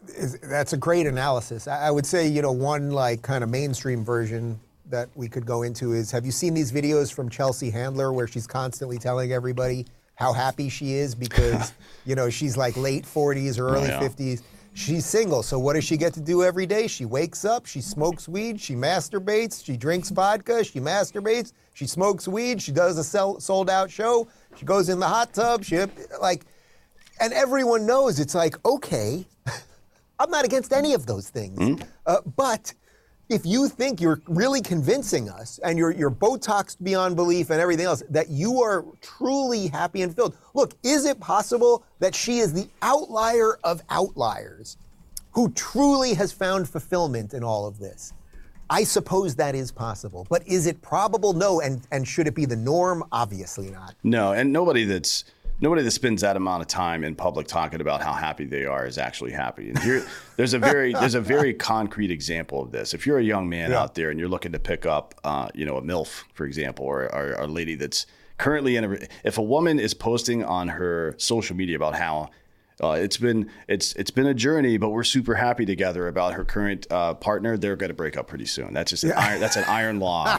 [0.09, 1.69] is- that's a great analysis.
[1.69, 5.45] I I would say, you know, one like kind of mainstream version that we could
[5.45, 9.33] go into is have you seen these videos from Chelsea Handler where she's constantly telling
[9.33, 9.85] everybody
[10.15, 11.73] how happy she is because,
[12.05, 14.01] you know, she's like late 40s or early yeah.
[14.01, 14.43] 50s.
[14.79, 16.87] She's single, so what does she get to do every day?
[16.87, 22.29] She wakes up, she smokes weed, she masturbates, she drinks vodka, she masturbates, she smokes
[22.29, 25.85] weed, she does a sell, sold out show, she goes in the hot tub, she
[26.23, 26.45] like,
[27.21, 29.27] and everyone knows it's like, okay,
[30.21, 31.83] I'm not against any of those things.
[32.07, 32.73] Uh, but
[33.29, 37.87] if you think you're really convincing us and you're, you're Botoxed beyond belief and everything
[37.87, 42.53] else, that you are truly happy and filled, look, is it possible that she is
[42.53, 44.79] the outlier of outliers
[45.33, 48.15] who truly has found fulfillment in all of this?
[48.71, 50.27] I suppose that is possible.
[50.29, 51.33] But is it probable?
[51.33, 51.61] No.
[51.61, 53.03] And, and should it be the norm?
[53.13, 53.95] Obviously not.
[54.05, 55.25] No, and nobody that's
[55.61, 58.87] nobody that spends that amount of time in public talking about how happy they are
[58.87, 59.71] is actually happy.
[59.71, 60.07] And here,
[60.37, 62.95] there's a very there's a very concrete example of this.
[62.95, 63.81] If you're a young man Yeah.
[63.83, 66.85] out there and you're looking to pick up, uh, you know, a milf, for example,
[66.85, 68.07] or, or a lady that's
[68.39, 72.31] currently in a, if a woman is posting on her social media about how.
[72.81, 76.45] Uh, it's been it's it's been a journey, but we're super happy together about her
[76.45, 77.57] current uh, partner.
[77.57, 78.73] They're going to break up pretty soon.
[78.73, 80.39] That's just an iron, that's an iron law,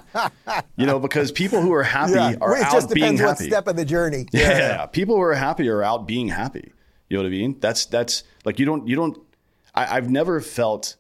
[0.78, 1.00] you know.
[1.00, 3.48] Because people who are happy are it out just being depends what happy.
[3.48, 4.26] step of the journey.
[4.32, 4.86] Yeah.
[4.86, 6.72] People who are happy are out being happy.
[7.10, 7.58] You know what I mean?
[7.60, 9.18] That's that's like you don't you don't.
[9.76, 10.96] I, I've never felt,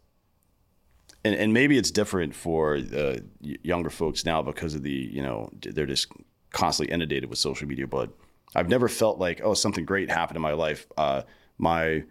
[1.23, 5.49] and, and maybe it's different for uh, younger folks now because of the you know
[5.61, 6.11] they're just
[6.51, 7.87] constantly inundated with social media.
[7.87, 8.09] But
[8.55, 10.87] I've never felt like oh something great happened in my life.
[10.97, 11.23] Uh,
[11.57, 12.03] my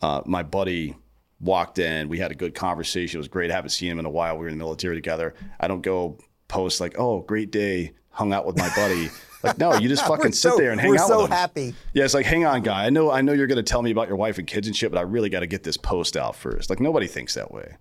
[0.00, 0.96] uh, my buddy
[1.40, 2.08] walked in.
[2.08, 3.18] We had a good conversation.
[3.18, 3.50] It was great.
[3.50, 4.34] I haven't seen him in a while.
[4.34, 5.34] We were in the military together.
[5.60, 6.18] I don't go
[6.48, 9.10] post like, "Oh, great day, hung out with my buddy."
[9.44, 11.00] like, no, you just fucking sit so- there and hang out.
[11.00, 11.74] we're so with happy.
[11.92, 12.86] Yeah, it's like, hang on, guy.
[12.86, 14.74] I know, I know you're going to tell me about your wife and kids and
[14.74, 16.70] shit, but I really got to get this post out first.
[16.70, 17.76] Like, nobody thinks that way.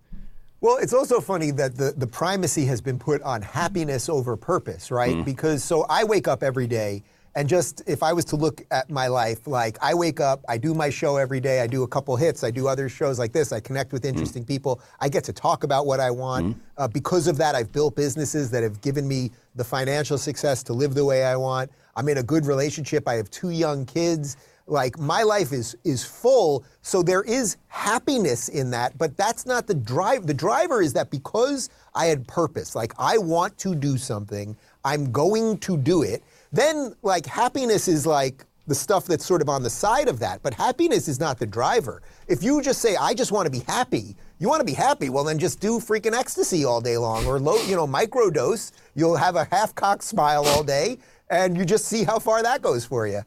[0.60, 4.92] Well, it's also funny that the, the primacy has been put on happiness over purpose,
[4.92, 5.16] right?
[5.16, 5.26] Mm.
[5.26, 7.04] Because so I wake up every day
[7.36, 10.58] And just if I was to look at my life, like I wake up, I
[10.58, 13.32] do my show every day, I do a couple hits, I do other shows like
[13.32, 14.48] this, I connect with interesting mm.
[14.48, 16.46] people, I get to talk about what I want.
[16.46, 16.56] Mm.
[16.78, 20.74] Uh, because of that, I've built businesses that have given me the financial success to
[20.74, 21.72] live the way I want.
[21.96, 23.08] I'm in a good relationship.
[23.08, 24.38] I have two young kids.
[24.68, 29.68] Like my life is is full, so there is happiness in that, but that's not
[29.68, 30.26] the drive.
[30.26, 34.56] The driver is that because I had purpose, like I want to do something,
[34.86, 36.24] I'm going to do it.
[36.54, 40.42] Then like happiness is like the stuff that's sort of on the side of that,
[40.42, 42.02] but happiness is not the driver.
[42.28, 45.10] If you just say I just want to be happy, you want to be happy,
[45.10, 48.72] well then just do freaking ecstasy all day long or low, you know, microdose.
[48.96, 51.00] You'll have a half cock smile all day
[51.30, 53.24] and you just see how far that goes for you.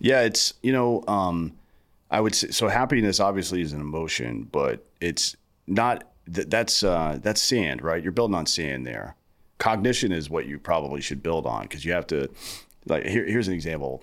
[0.00, 1.52] Yeah, it's you know, um,
[2.10, 2.68] I would say so.
[2.68, 6.04] Happiness obviously is an emotion, but it's not.
[6.32, 8.02] Th- that's uh, that's sand, right?
[8.02, 9.14] You're building on sand there.
[9.62, 12.28] Cognition is what you probably should build on because you have to.
[12.86, 14.02] Like here, here's an example.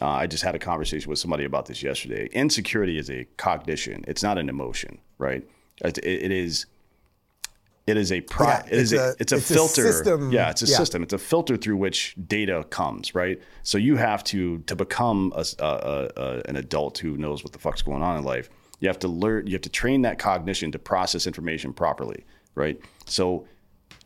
[0.00, 2.28] Uh, I just had a conversation with somebody about this yesterday.
[2.30, 5.44] Insecurity is a cognition; it's not an emotion, right?
[5.84, 6.66] it, it is
[7.86, 9.88] it is a pro- yeah, it is a, a, it's a it's filter.
[9.88, 10.30] A.
[10.30, 10.76] Yeah, it's a yeah.
[10.76, 11.02] system.
[11.02, 13.40] It's a filter through which data comes, right?
[13.64, 17.58] So you have to to become a, a, a, an adult who knows what the
[17.58, 18.50] fuck's going on in life.
[18.78, 19.48] You have to learn.
[19.48, 22.24] You have to train that cognition to process information properly,
[22.54, 22.80] right?
[23.06, 23.46] So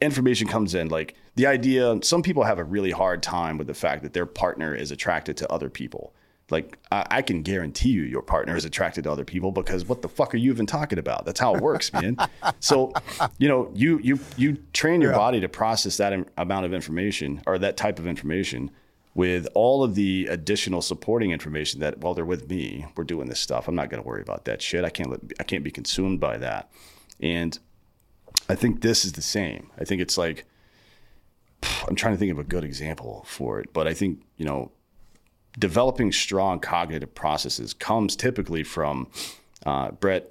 [0.00, 1.98] information comes in like the idea.
[2.02, 5.36] Some people have a really hard time with the fact that their partner is attracted
[5.38, 6.14] to other people.
[6.50, 10.02] Like I, I, can guarantee you your partner is attracted to other people because what
[10.02, 11.24] the fuck are you even talking about?
[11.24, 12.16] That's how it works man.
[12.60, 12.92] So
[13.38, 15.18] you know you you you train your yeah.
[15.18, 18.70] body to process that Im- amount of information or that type of information
[19.16, 22.84] with all of the additional supporting information that while they're with me.
[22.96, 23.66] We're doing this stuff.
[23.66, 24.84] I'm not going to worry about that shit.
[24.84, 26.70] I can't let, i can't be consumed by that.
[27.18, 27.58] And
[28.48, 30.44] i think this is the same i think it's like
[31.88, 34.70] i'm trying to think of a good example for it but i think you know
[35.58, 39.08] developing strong cognitive processes comes typically from
[39.64, 40.30] uh, Bret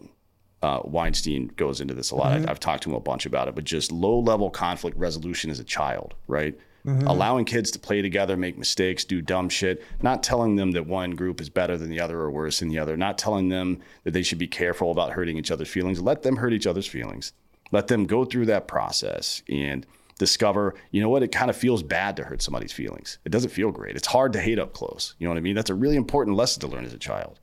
[0.61, 2.33] uh, Weinstein goes into this a lot.
[2.33, 2.45] Mm-hmm.
[2.45, 5.51] I, have talked to him a bunch about it, but just low level conflict resolution
[5.51, 6.57] as a child, right?
[6.85, 7.07] Mm-hmm.
[7.07, 11.11] Allowing kids to play together, make mistakes, do dumb shit, not telling them that one
[11.11, 14.11] group is better than the other or worse than the other, not telling them that
[14.11, 15.99] they should be careful about hurting each other's feelings.
[15.99, 17.33] Let them hurt each other's feelings.
[17.71, 19.85] Let them go through that process and
[20.17, 23.19] discover, you know what, it kind of feels bad to hurt somebody's feelings.
[23.25, 23.95] It doesn't feel great.
[23.95, 25.15] It's hard to hate up close.
[25.19, 25.55] You know what I mean?
[25.55, 27.39] That's a really important lesson to learn as a child.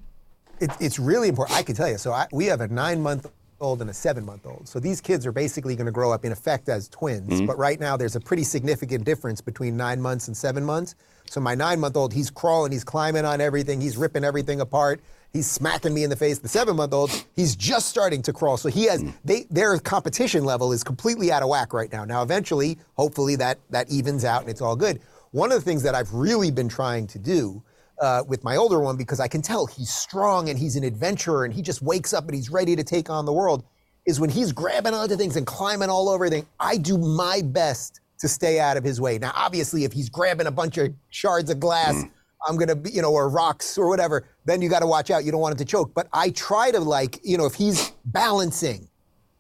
[0.61, 1.59] It, it's really important.
[1.59, 1.99] I can tell you.
[1.99, 4.69] So I, we have a nine month old and a seven month old.
[4.69, 7.29] So these kids are basically going to grow up in effect as twins.
[7.29, 7.47] Mm-hmm.
[7.47, 10.95] But right now, there's a pretty significant difference between nine months and seven months.
[11.31, 15.01] So my nine month old, he's crawling, he's climbing on everything, he's ripping everything apart.
[15.33, 16.39] He's smacking me in the face.
[16.39, 18.59] The seven month old, he's just starting to crawl.
[18.59, 22.05] So he has they their competition level is completely out of whack right now.
[22.05, 25.01] Now eventually, hopefully that that evens out and it's all good.
[25.31, 27.63] One of the things that I've really been trying to do
[27.99, 31.47] uh, with my older one, because I can tell he's strong and he's an adventurer
[31.47, 33.65] and he just wakes up and he's ready to take on the world,
[34.05, 36.47] is when he's grabbing onto things and climbing all over everything.
[36.61, 39.19] I do my best to stay out of his way.
[39.19, 41.95] Now, obviously, if he's grabbing a bunch of shards of glass.
[41.95, 42.11] Mm
[42.47, 45.25] I'm gonna be, you know, or rocks or whatever, then you got to watch out.
[45.25, 45.93] You don't want him to choke.
[45.95, 48.89] But I try to like, you know, if he's balancing,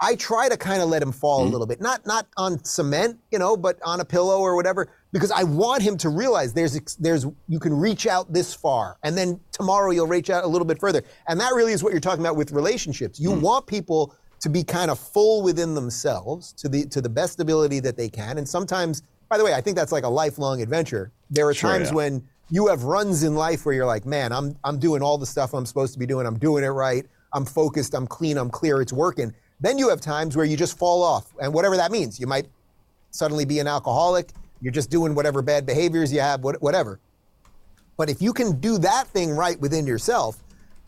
[0.03, 1.48] I try to kind of let him fall mm-hmm.
[1.48, 4.88] a little bit, not not on cement, you know, but on a pillow or whatever,
[5.12, 9.16] because I want him to realize there's there's you can reach out this far, and
[9.16, 12.00] then tomorrow you'll reach out a little bit further, and that really is what you're
[12.00, 13.20] talking about with relationships.
[13.20, 13.42] You mm-hmm.
[13.42, 17.78] want people to be kind of full within themselves to the to the best ability
[17.78, 21.12] that they can, and sometimes, by the way, I think that's like a lifelong adventure.
[21.30, 21.94] There are sure, times yeah.
[21.94, 25.24] when you have runs in life where you're like, man, I'm I'm doing all the
[25.24, 26.26] stuff I'm supposed to be doing.
[26.26, 27.07] I'm doing it right.
[27.32, 27.94] I'm focused.
[27.94, 28.36] I'm clean.
[28.36, 28.82] I'm clear.
[28.82, 29.32] It's working.
[29.61, 32.46] Then you have times where you just fall off, and whatever that means, you might
[33.11, 34.32] suddenly be an alcoholic.
[34.61, 37.00] You're just doing whatever bad behaviors you have, whatever.
[37.96, 40.42] But if you can do that thing right within yourself,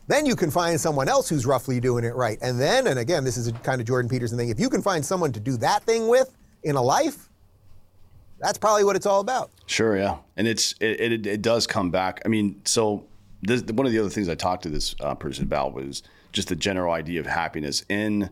[0.07, 2.37] then you can find someone else who's roughly doing it right.
[2.43, 4.49] And then, and again, this is a kind of Jordan Peterson thing.
[4.49, 7.27] If you can find someone to do that thing with in a life,
[8.39, 9.51] that's probably what it's all about.
[9.65, 12.21] Sure, yeah, and it's it it, it does come back.
[12.25, 13.05] I mean, so
[13.41, 16.49] this, one of the other things I talked to this uh, person about was just
[16.49, 18.29] the general idea of happiness in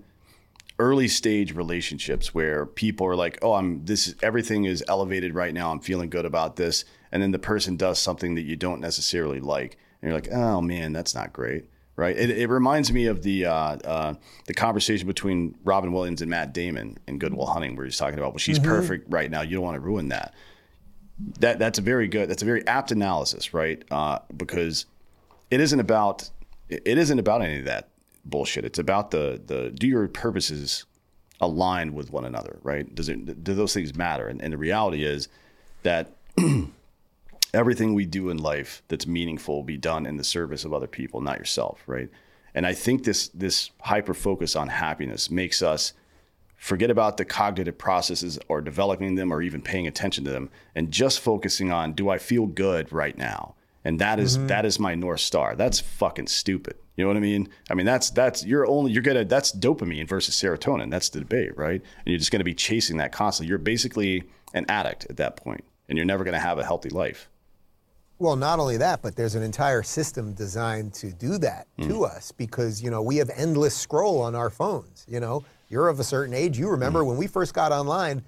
[0.80, 5.72] early stage relationships where people are like, "Oh, I'm this everything is elevated right now.
[5.72, 9.40] I'm feeling good about this," and then the person does something that you don't necessarily
[9.40, 11.66] like, and you're like, "Oh man, that's not great."
[11.96, 12.18] Right?
[12.18, 14.14] It, it reminds me of the uh, uh,
[14.46, 18.18] the conversation between Robin Williams and Matt Damon in Good Will Hunting, where he's talking
[18.18, 18.70] about, well, she's mm-hmm.
[18.70, 19.42] perfect right now.
[19.42, 20.34] You don't want to ruin that.
[21.40, 22.30] That that's a very good.
[22.30, 23.84] That's a very apt analysis, right?
[23.92, 24.86] Uh, because
[25.52, 26.30] it isn't about
[26.70, 27.90] it isn't about any of that
[28.26, 28.66] bullshit.
[28.66, 30.86] It's about the the do your purposes
[31.40, 32.94] align with one another, right?
[32.94, 34.28] Does it do those things matter?
[34.28, 35.28] And, and the reality is
[35.84, 36.16] that
[37.54, 40.88] everything we do in life that's meaningful will be done in the service of other
[40.88, 42.10] people, not yourself, right?
[42.56, 45.94] And I think this this hyper focus on happiness makes us
[46.56, 50.92] forget about the cognitive processes or developing them or even paying attention to them and
[50.92, 53.56] just focusing on do I feel good right now?
[53.86, 54.48] And that is, Mm-hmm.
[54.48, 55.56] that is my north star.
[55.56, 56.76] That's fucking stupid.
[56.96, 57.50] You know what I mean?
[57.70, 60.90] I mean that's that's you're only you're gonna that's dopamine versus serotonin.
[60.92, 61.82] That's the debate, right?
[61.82, 63.50] And you're just gonna be chasing that constantly.
[63.50, 64.24] You're basically
[64.54, 67.30] an addict at that point, and you're never gonna have a healthy life.
[68.24, 71.90] Well, not only that, but there's an entire system designed to do that Hmm.
[71.90, 75.04] to us because, you know, we have endless scroll on our phones.
[75.10, 76.58] You know, you're of a certain age.
[76.58, 77.08] You remember Hmm.
[77.10, 78.22] when we first got online,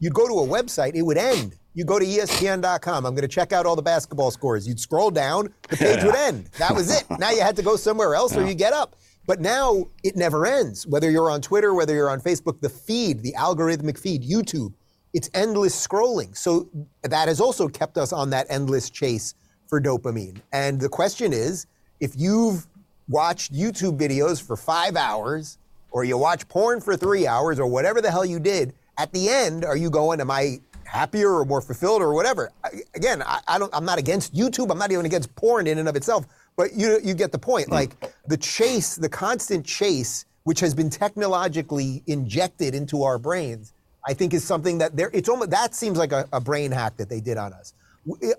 [0.00, 1.54] you'd go to a website, it would end.
[1.72, 3.06] You go to ESPN.com.
[3.06, 4.68] I'm going to check out all the basketball scores.
[4.68, 6.50] You'd scroll down, the page would end.
[6.58, 7.04] That was it.
[7.18, 8.96] Now you had to go somewhere else or you get up.
[9.26, 10.86] But now it never ends.
[10.86, 14.74] Whether you're on Twitter, whether you're on Facebook, the feed, the algorithmic feed, YouTube,
[15.14, 16.36] it's endless scrolling.
[16.36, 16.68] So
[17.02, 19.34] that has also kept us on that endless chase
[19.66, 20.40] for dopamine.
[20.52, 21.66] And the question is
[22.00, 22.66] if you've
[23.08, 25.58] watched YouTube videos for five hours,
[25.90, 29.28] or you watch porn for three hours, or whatever the hell you did, at the
[29.28, 32.50] end, are you going, am I happier or more fulfilled or whatever?
[32.64, 34.70] I, again, I, I don't, I'm not against YouTube.
[34.70, 36.26] I'm not even against porn in and of itself.
[36.56, 37.70] But you, you get the point.
[37.70, 43.72] Like the chase, the constant chase, which has been technologically injected into our brains,
[44.06, 45.10] I think is something that there.
[45.12, 47.74] It's almost that seems like a, a brain hack that they did on us.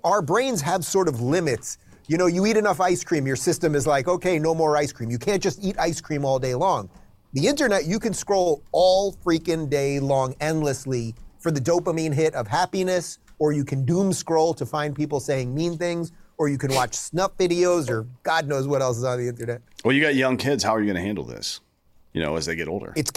[0.03, 1.77] Our brains have sort of limits.
[2.07, 4.91] You know, you eat enough ice cream, your system is like, okay, no more ice
[4.91, 5.11] cream.
[5.11, 6.89] You can't just eat ice cream all day long.
[7.33, 12.47] The internet, you can scroll all freaking day long endlessly for the dopamine hit of
[12.47, 16.73] happiness, or you can doom scroll to find people saying mean things, or you can
[16.73, 19.61] watch snuff videos, or God knows what else is on the internet.
[19.85, 20.63] Well, you got young kids.
[20.63, 21.59] How are you going to handle this?
[22.13, 22.91] You know, as they get older.
[22.95, 23.11] It's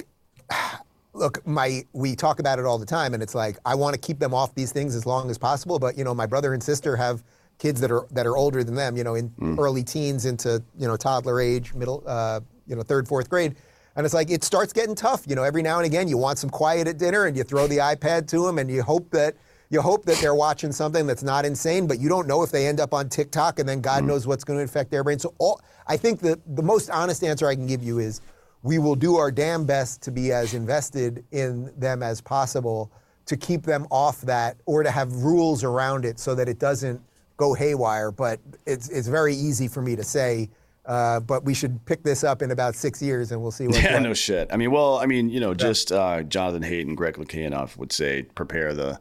[1.12, 4.00] look, my we talk about it all the time, and it's like I want to
[4.00, 5.78] keep them off these things as long as possible.
[5.78, 7.22] But you know, my brother and sister have
[7.58, 8.96] kids that are that are older than them.
[8.96, 13.06] You know, in early teens into you know toddler age, middle, uh, you know, third,
[13.08, 13.56] fourth grade.
[13.94, 15.24] And it's like it starts getting tough.
[15.26, 17.66] You know, every now and again, you want some quiet at dinner, and you throw
[17.66, 19.36] the iPad to them, and you hope that
[19.68, 22.66] you hope that they're watching something that's not insane, but you don't know if they
[22.66, 25.18] end up on TikTok, and then God knows what's going to affect their brain.
[25.18, 28.20] So, all I think the the most honest answer I can give you is,
[28.62, 32.90] we will do our damn best to be as invested in them as possible
[33.26, 37.00] to keep them off that, or to have rules around it so that it doesn't
[37.36, 38.10] go haywire.
[38.10, 40.48] But it's it's very easy for me to say.
[40.84, 43.76] Uh, but we should pick this up in about six years, and we'll see what.
[43.82, 44.48] Yeah, no shit.
[44.52, 47.92] I mean, well, I mean, you know, just uh, Jonathan Haidt and Greg Lukianoff would
[47.92, 49.00] say, prepare the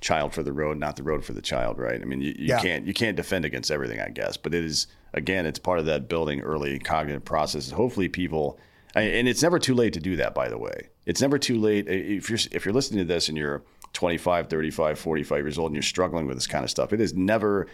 [0.00, 2.00] child for the road, not the road for the child, right?
[2.00, 2.60] I mean, you, you Yeah.
[2.60, 5.86] can't you can't defend against everything, I guess, but it is again, it's part of
[5.86, 7.70] that building early cognitive process.
[7.72, 8.56] Hopefully, people,
[9.02, 10.34] and it's never too late to do that.
[10.34, 13.36] By the way, it's never too late if you're if you're listening to this and
[13.36, 16.92] you're 25, 35, 45 years old and you're struggling with this kind of stuff.
[16.92, 17.66] It is never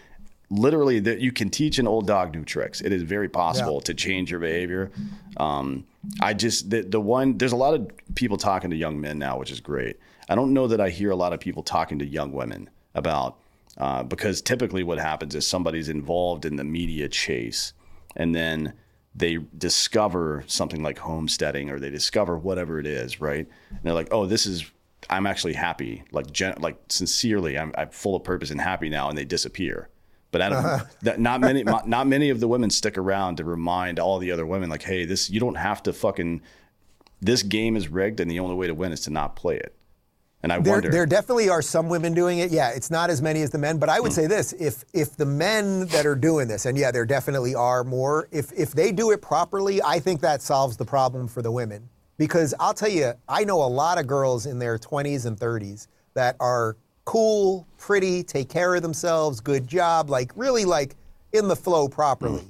[0.49, 2.81] literally that you can teach an old dog new tricks.
[2.81, 4.91] It is very possible to change your behavior.
[5.37, 5.85] Um,
[6.21, 9.37] I just the, the one there's a lot of people talking to young men now,
[9.37, 9.97] which is great.
[10.29, 13.37] I don't know that I hear a lot of people talking to young women about
[13.77, 17.73] uh, because typically what happens is somebody's involved in the media chase,
[18.15, 18.73] and then
[19.15, 23.47] they discover something like homesteading or they discover whatever it is, right?
[23.69, 24.71] And they're like, oh, this is
[25.09, 29.09] I'm actually happy, like gen- like sincerely, I'm, I'm full of purpose and happy now,
[29.09, 29.89] and they disappear.
[30.31, 30.65] But I don't.
[30.65, 30.85] Uh-huh.
[31.03, 31.63] That not many.
[31.63, 35.05] Not many of the women stick around to remind all the other women, like, "Hey,
[35.05, 36.41] this you don't have to fucking.
[37.21, 39.75] This game is rigged, and the only way to win is to not play it."
[40.43, 40.91] And I There, wonder.
[40.91, 42.51] there definitely are some women doing it.
[42.51, 45.15] Yeah, it's not as many as the men, but I would say this: if if
[45.15, 48.27] the men that are doing this, and yeah, there definitely are more.
[48.31, 51.87] If if they do it properly, I think that solves the problem for the women.
[52.17, 55.87] Because I'll tell you, I know a lot of girls in their 20s and 30s
[56.13, 60.95] that are cool, pretty, take care of themselves, good job, like really like
[61.31, 62.45] in the flow properly.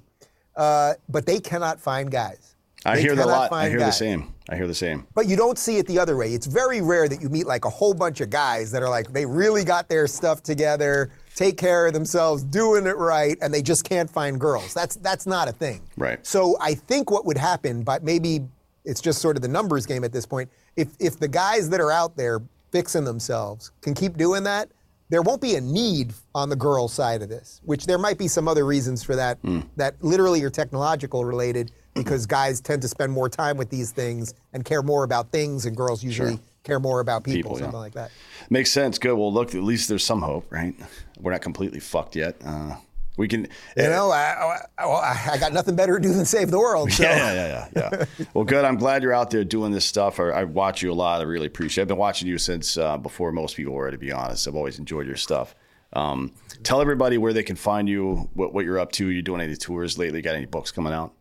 [0.55, 2.55] Uh, but they cannot find guys.
[2.85, 3.53] I They hear that a lot.
[3.53, 4.32] I hear the same.
[4.49, 5.07] I hear the same.
[5.13, 6.33] But you don't see it the other way.
[6.33, 9.13] It's very rare that you meet like a whole bunch of guys that are like,
[9.13, 13.61] they really got their stuff together, take care of themselves, doing it right, and they
[13.61, 14.73] just can't find girls.
[14.73, 15.81] That's that's not a thing.
[15.95, 16.25] Right.
[16.25, 18.41] So I think what would happen, but maybe
[18.85, 20.49] it's just sort of the numbers game at this point.
[20.75, 22.41] If if the guys that are out there
[22.71, 24.69] fixing themselves can keep doing that,
[25.09, 28.27] there won't be a need on the girl side of this, which there might be
[28.27, 29.61] some other reasons for that Hmm.
[29.77, 34.33] that literally are technological related because guys tend to spend more time with these things
[34.53, 37.63] and care more about things and girls usually care more about people, People, yeah.
[37.65, 38.11] something like that.
[38.49, 38.97] Makes sense.
[38.97, 39.13] Good.
[39.13, 40.73] Well, look, at least there's some hope, right?
[41.19, 42.35] We're not completely fucked yet.
[42.43, 42.75] Uh,
[43.15, 43.47] we can.
[43.77, 46.91] You know, I, I, I got nothing better to do than save the world.
[46.91, 47.03] So.
[47.13, 48.05] Yeah, yeah, yeah, yeah.
[48.19, 48.25] yeah.
[48.33, 48.65] well, good.
[48.65, 50.19] I'm glad you're out there doing this stuff.
[50.19, 51.21] I, I watch you a lot.
[51.21, 51.81] I really appreciate.
[51.81, 51.85] it.
[51.85, 54.47] I've been watching you since uh, before most people were, to be honest.
[54.47, 55.53] I've always enjoyed your stuff.
[55.93, 56.31] Um,
[56.63, 59.09] tell everybody where they can find you, what, what you're up to.
[59.09, 60.21] You doing any tours lately?
[60.23, 61.13] Got any books coming out?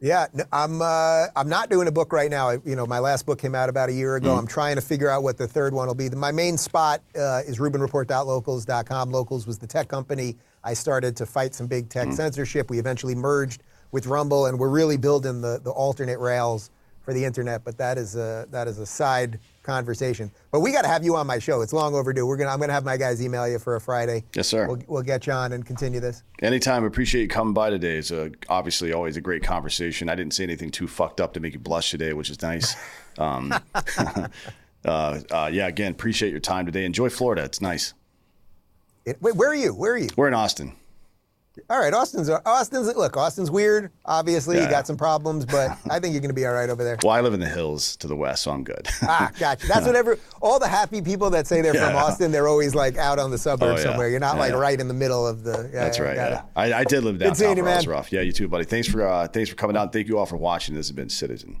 [0.00, 0.82] Yeah, I'm.
[0.82, 2.50] Uh, I'm not doing a book right now.
[2.50, 4.34] I, you know, my last book came out about a year ago.
[4.34, 4.40] Mm.
[4.40, 6.10] I'm trying to figure out what the third one will be.
[6.10, 9.10] My main spot uh, is RubinReport.locals.com.
[9.10, 12.14] Locals was the tech company I started to fight some big tech mm.
[12.14, 12.68] censorship.
[12.68, 16.70] We eventually merged with Rumble, and we're really building the the alternate rails
[17.00, 17.64] for the internet.
[17.64, 20.30] But that is a that is a side conversation.
[20.52, 21.60] But we got to have you on my show.
[21.60, 22.26] It's long overdue.
[22.26, 24.24] We're gonna I'm gonna have my guys email you for a Friday.
[24.34, 24.66] Yes, sir.
[24.66, 26.22] We'll, we'll get you on and continue this.
[26.40, 26.84] Anytime.
[26.84, 27.98] Appreciate you coming by today.
[27.98, 30.08] It's a, obviously always a great conversation.
[30.08, 32.74] I didn't say anything too fucked up to make you blush today, which is nice.
[33.18, 33.50] Um,
[33.96, 34.28] uh,
[34.84, 35.68] uh, yeah.
[35.68, 36.84] Again, appreciate your time today.
[36.84, 37.42] Enjoy Florida.
[37.44, 37.94] It's nice.
[39.06, 39.72] It, wait, where are you?
[39.72, 40.10] Where are you?
[40.16, 40.74] We're in Austin.
[41.70, 43.16] All right, Austin's Austin's look.
[43.16, 43.90] Austin's weird.
[44.04, 44.64] Obviously, yeah.
[44.64, 46.98] you got some problems, but I think you're going to be all right over there.
[47.02, 48.86] Well, I live in the hills to the west, so I'm good.
[49.02, 49.66] ah, gotcha.
[49.66, 50.18] That's whatever.
[50.42, 51.88] All the happy people that say they're yeah.
[51.88, 54.08] from Austin, they're always like out on the suburbs oh, somewhere.
[54.08, 55.68] You're not like right in the middle of the.
[55.72, 56.16] That's right.
[56.16, 56.42] Yeah.
[56.54, 57.54] I, I, did live downtown.
[57.54, 58.12] Good seeing rough.
[58.12, 58.64] Yeah, you too, buddy.
[58.64, 59.92] Thanks for uh, thanks for coming out.
[59.92, 60.74] Thank you all for watching.
[60.74, 61.60] This has been Citizen.